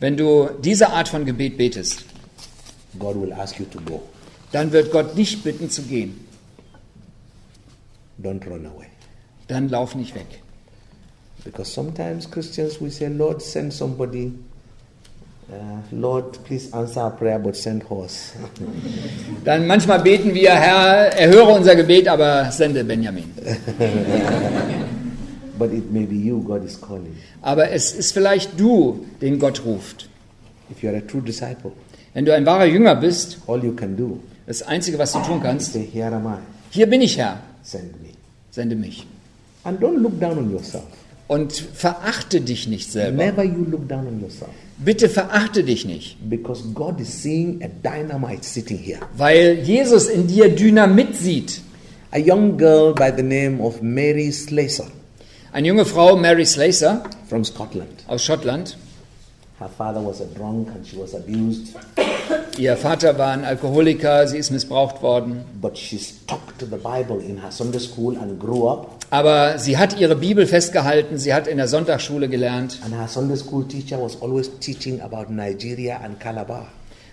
[0.00, 2.04] Wenn du diese Art von Gebet betest,
[2.98, 4.02] God will ask you to go.
[4.50, 6.26] dann wird Gott dich bitten zu gehen.
[8.20, 8.86] Don't run away.
[9.48, 10.41] Dann lauf nicht weg.
[11.44, 14.32] Because sometimes Christians we say, Lord, send somebody.
[15.52, 15.56] Uh,
[15.90, 18.32] Lord, please answer our prayer, but send horse.
[19.44, 23.32] Dann manchmal beten wir, Herr, erhöre unser Gebet, aber sende Benjamin.
[25.58, 27.16] but it may be you God is calling.
[27.42, 30.08] Aber es ist vielleicht du, den Gott ruft.
[30.70, 31.72] If you are a true disciple,
[32.14, 35.40] Wenn du ein wahrer Jünger bist, all you can do das Einzige, was du tun
[35.42, 36.38] kannst, say, Here am I,
[36.70, 38.08] hier bin ich Herr, send me.
[38.50, 39.06] sende mich.
[39.64, 40.84] And don't look down on yourself.
[41.32, 43.16] Und verachte dich nicht selber.
[43.24, 44.50] Never you look down on yourself.
[44.78, 48.98] Bitte verachte dich nicht, Because God is seeing a dynamite sitting here.
[49.16, 51.60] weil Jesus in dir Dynamit sieht.
[52.10, 54.86] A young girl by the name of Mary Slaser
[55.52, 58.04] Eine junge Frau, Mary Slacer from Scotland.
[58.08, 58.76] aus Schottland.
[59.58, 61.68] Her father was a drunk and she was abused,
[62.58, 65.44] Ihr Vater war ein Alkoholiker, sie ist missbraucht worden.
[65.60, 68.98] but she stuck to the Bible in her Sunday school and grew up.
[69.10, 72.78] Aber sie hat ihre Bibel festgehalten, sie hat in der Sonntagsschule gelernt.
[72.84, 76.68] And her Sunday school teacher was always teaching about Nigeria and Calabar.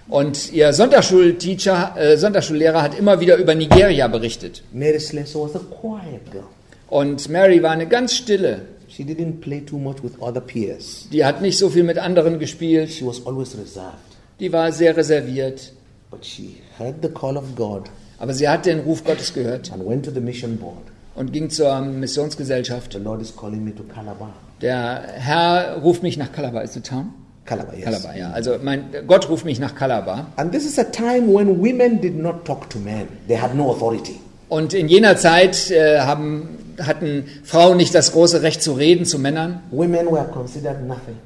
[0.09, 4.63] Und ihr Sonntagsschulteacher, äh, Sonntagsschullehrer hat immer wieder über Nigeria berichtet.
[4.73, 6.43] Mary was a quiet girl.
[6.89, 8.61] Und Mary war eine ganz stille.
[8.89, 11.07] She didn't play too much with other peers.
[11.13, 12.89] Die hat nicht so viel mit anderen gespielt.
[12.91, 14.08] She was always reserved.
[14.39, 15.73] Die war sehr reserviert.
[16.09, 17.83] But she heard the call of God
[18.17, 20.77] Aber sie hat den Ruf Gottes gehört and went to the mission board.
[21.15, 22.93] und ging zur Missionsgesellschaft.
[22.93, 24.33] The Lord is calling me to Calabar.
[24.61, 26.63] Der Herr ruft mich nach Calabar.
[26.63, 27.13] Ist the town?
[27.45, 27.85] Calabar, yes.
[27.85, 28.31] Calabar, ja.
[28.31, 30.27] Also mein, Gott ruft mich nach Calabar.
[30.35, 33.07] And this is a time when women did not talk to men.
[33.27, 34.19] They had no authority.
[34.49, 39.19] Und in jener Zeit äh, haben, hatten Frauen nicht das große Recht zu reden zu
[39.19, 39.61] Männern.
[39.71, 41.17] Women were considered nothing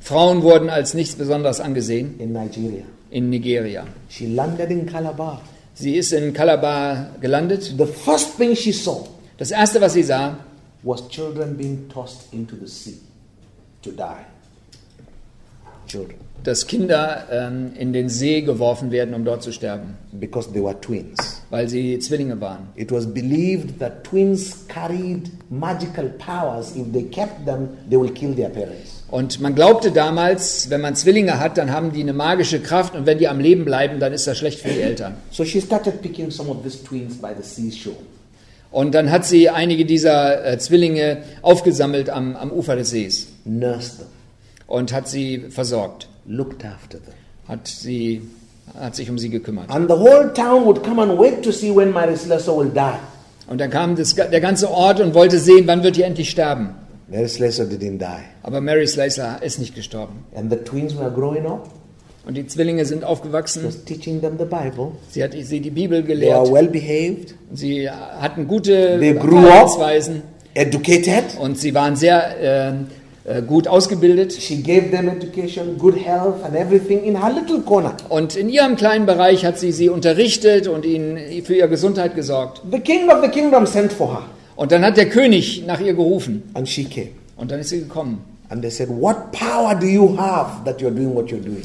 [0.00, 2.84] Frauen wurden als nichts Besonderes angesehen in Nigeria.
[3.10, 3.86] in Nigeria.
[4.08, 5.40] She landed in Calabar.
[5.74, 7.74] Sie ist in Calabar gelandet.
[7.78, 9.06] The first thing she saw
[9.40, 10.36] Das erste, was sie sah,
[10.82, 12.98] was children being tossed into the sea
[13.82, 14.26] to die.
[15.90, 16.16] Children.
[16.42, 20.80] dass Kinder ähm, in den See geworfen werden, um dort zu sterben, Because they were
[20.80, 21.42] twins.
[21.50, 22.68] weil sie Zwillinge waren.
[22.76, 26.74] It was believed that twins carried magical powers.
[26.76, 29.02] If they kept them, they will kill their parents.
[29.10, 33.04] Und man glaubte damals, wenn man Zwillinge hat, dann haben die eine magische Kraft und
[33.04, 35.16] wenn die am Leben bleiben, dann ist das schlecht für die Eltern.
[35.32, 37.96] So she started picking some of these twins by the seashore.
[38.70, 43.98] Und dann hat sie einige dieser äh, Zwillinge aufgesammelt am, am Ufer des Sees nursed
[43.98, 44.06] them,
[44.70, 47.14] und hat sie versorgt, looked after them.
[47.46, 48.22] hat, sie,
[48.78, 49.68] hat sich um sie gekümmert.
[49.70, 52.98] And the whole town would come and wait to see when Mary Slessor will die.
[53.48, 56.70] Und dann kam das, der ganze Ort und wollte sehen, wann wird die endlich sterben.
[57.08, 58.22] Mary Slessor didn't die.
[58.44, 60.24] Aber Mary Slacer ist nicht gestorben.
[60.36, 61.68] And the twins were growing up.
[62.24, 63.64] Und die Zwillinge sind aufgewachsen.
[63.64, 64.92] was teaching them the Bible.
[65.10, 66.46] Sie hat sie die Bibel They gelehrt.
[66.46, 69.14] were well behaved, Sie hatten gute They.
[69.14, 70.22] Verhaltensweisen
[70.54, 71.36] educated.
[71.40, 72.72] und sie waren sehr äh,
[73.46, 74.32] gut ausgebildet.
[74.32, 77.96] She gave them education, good health, and everything in her little corner.
[78.08, 82.62] Und in ihrem kleinen Bereich hat sie sie unterrichtet und ihnen für ihre Gesundheit gesorgt.
[82.70, 84.22] The king of the kingdom sent for her,
[84.56, 86.42] Und dann hat der König nach ihr gerufen.
[86.54, 87.10] and she came.
[87.36, 88.22] Und dann ist sie gekommen.
[88.48, 91.62] And they said, What power do you have that you're doing what you're doing?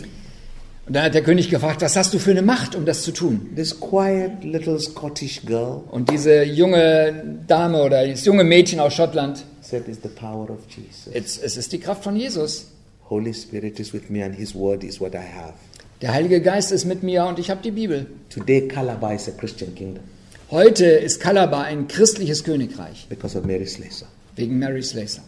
[0.88, 3.12] Und dann hat der König gefragt, was hast du für eine Macht, um das zu
[3.12, 3.50] tun?
[3.56, 9.44] This quiet little Scottish girl Und diese junge Dame oder das junge Mädchen aus Schottland,
[9.66, 11.08] said, It's the power of Jesus.
[11.14, 12.68] es, es ist die Kraft von Jesus.
[13.10, 15.54] Holy Spirit is with me, and His word is what I have.
[16.02, 18.08] Der Heilige Geist ist mit mir und ich habe die Bibel.
[18.30, 20.04] Today, Calabar is a Christian kingdom
[20.52, 24.08] Heute ist Calabar ein christliches Königreich because of Mary Slessor.
[24.36, 25.24] wegen Mary Slacer.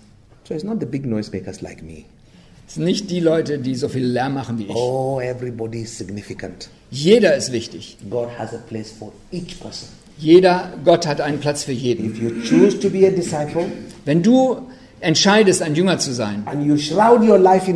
[0.47, 2.05] So it's not the big noisemakers like me.
[2.67, 4.75] Es sind nicht die Leute, die so viel Lärm machen wie ich.
[4.75, 6.69] Oh, everybody is significant.
[6.91, 7.97] Jeder ist wichtig.
[8.09, 9.87] God has a place for each person.
[10.19, 12.13] Jeder, Gott hat einen Platz für jeden.
[12.13, 13.65] Disciple
[14.05, 14.57] Wenn du
[14.99, 16.43] entscheidest, ein Jünger zu sein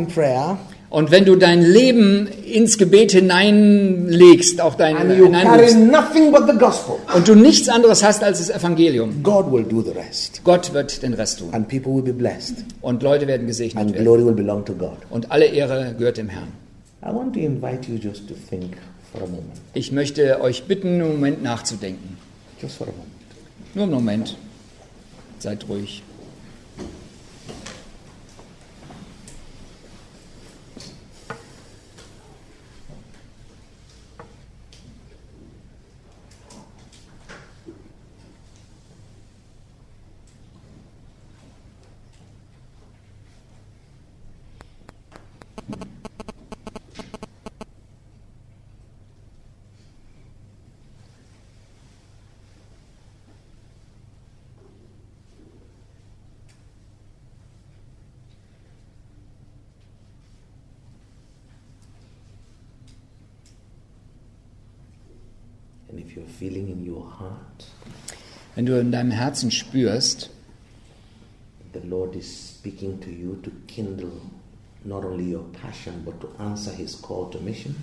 [0.08, 0.58] prayer
[0.90, 4.96] und wenn du dein Leben ins Gebet hineinlegst, auch dein
[6.58, 9.22] gospel, und du nichts anderes hast als das Evangelium.
[9.22, 11.48] Gott wird den Rest tun.
[11.52, 12.56] And people will be blessed.
[12.82, 14.04] Und Leute werden gesegnet And werden.
[14.04, 14.98] glory will belong to God.
[15.08, 16.48] Und alle Ehre gehört dem Herrn.
[17.04, 18.76] I want to invite you just to think.
[19.74, 22.16] Ich möchte euch bitten, einen Moment nachzudenken.
[22.68, 22.92] Moment.
[23.74, 24.36] Nur einen Moment.
[25.38, 26.02] Seid ruhig.
[68.54, 70.30] Wenn du in deinem Herzen spürst,
[71.72, 74.10] the Lord is speaking to you to kindle
[74.84, 77.74] not only your passion, but to answer his call to mission,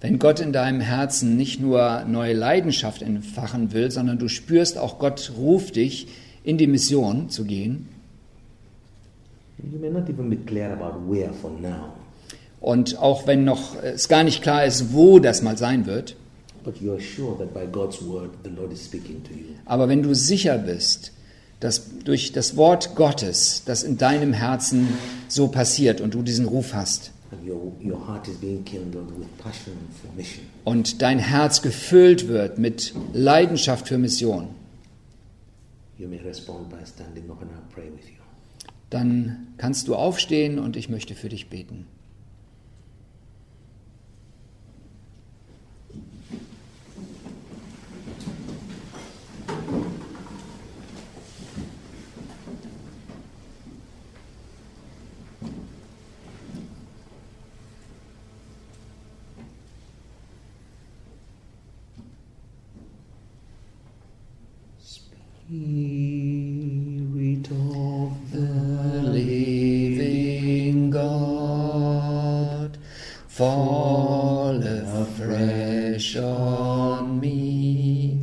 [0.00, 4.98] wenn Gott in deinem Herzen nicht nur neue Leidenschaft entfachen will, sondern du spürst auch,
[4.98, 6.06] Gott ruft dich,
[6.44, 7.88] in die Mission zu gehen.
[12.60, 16.14] Und auch wenn noch es gar nicht klar ist, wo das mal sein wird,
[16.64, 19.54] but you're sure that by God's word, the Lord is speaking to you.
[19.64, 21.12] aber wenn du sicher bist,
[21.60, 24.88] dass durch das Wort Gottes das in deinem Herzen
[25.28, 27.10] so passiert und du diesen Ruf hast
[30.64, 34.48] und dein Herz gefüllt wird mit Leidenschaft für Mission,
[38.90, 41.86] dann kannst du aufstehen und ich möchte für dich beten.
[73.38, 78.18] Fall afresh on me.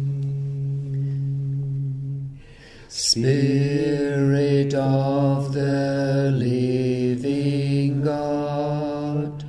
[2.90, 9.46] Spirit of the living God,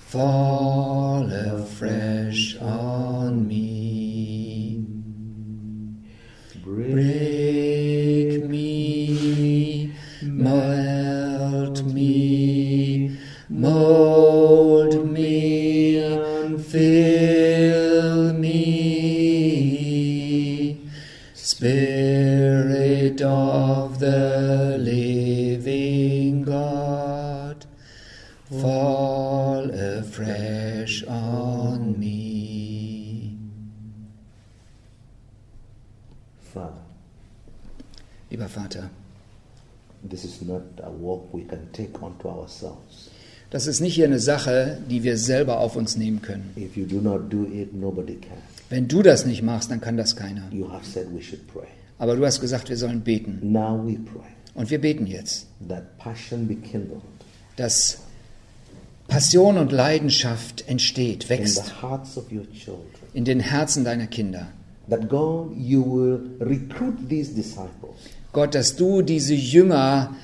[0.00, 0.55] fall
[28.60, 33.36] fall afresh on me.
[36.52, 36.82] Father,
[38.30, 38.90] Lieber Vater,
[40.02, 43.10] this is not a walk we can take onto ourselves.
[43.50, 46.52] das ist nicht hier eine Sache, die wir selber auf uns nehmen können.
[46.56, 48.38] If you do not do it, nobody can.
[48.68, 50.48] Wenn du das nicht machst, dann kann das keiner.
[50.50, 51.68] You have said we should pray.
[51.98, 53.38] Aber du hast gesagt, wir sollen beten.
[53.42, 57.02] Now we pray Und wir beten jetzt, that passion be kindled
[57.56, 57.98] dass
[59.16, 62.84] Passion und Leidenschaft entsteht, in wächst the hearts of your children.
[63.14, 64.48] in den Herzen deiner Kinder.
[64.90, 67.94] That God, you will recruit these disciples,
[68.34, 70.14] Gott, dass du diese Jünger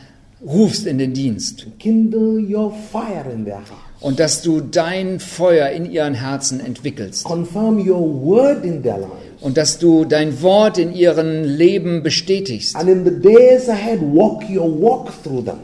[0.44, 5.70] rufst in den Dienst kindle your fire in their hearts, und dass du dein Feuer
[5.70, 10.76] in ihren Herzen entwickelst confirm your word in their lives, und dass du dein Wort
[10.76, 15.60] in ihrem Leben bestätigst and in the days ahead, walk your walk through them.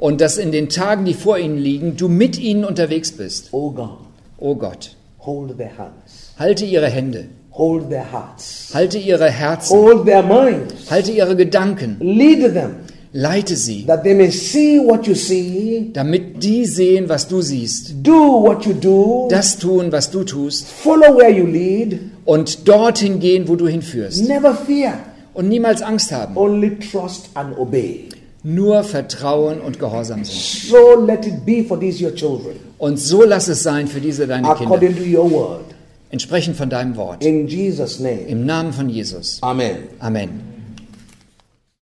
[0.00, 3.50] Und dass in den Tagen, die vor ihnen liegen, du mit ihnen unterwegs bist.
[3.52, 3.98] Oh God,
[4.38, 10.06] O Gott, hold their hands, halte ihre Hände, hold their hearts, halte ihre Herzen, hold
[10.06, 12.76] their minds, halte ihre Gedanken, lead them,
[13.12, 17.92] leite sie, that they may see what you see, damit die sehen, was du siehst,
[18.02, 20.66] do what you do, das tun, was du tust.
[20.66, 24.26] Follow where you lead, und dorthin gehen, wo du hinführst.
[24.26, 24.94] never fear,
[25.34, 28.08] Und niemals Angst haben, only trust and obey.
[28.42, 30.36] Nur Vertrauen und Gehorsam sind.
[30.70, 34.26] So let it be for these your children, Und so lass es sein für diese
[34.26, 35.64] deine Kinder, according to your word.
[36.10, 37.24] entsprechend von deinem Wort.
[37.24, 39.38] In Jesus' name, Im Namen von Jesus.
[39.42, 39.76] Amen.
[39.98, 40.59] Amen.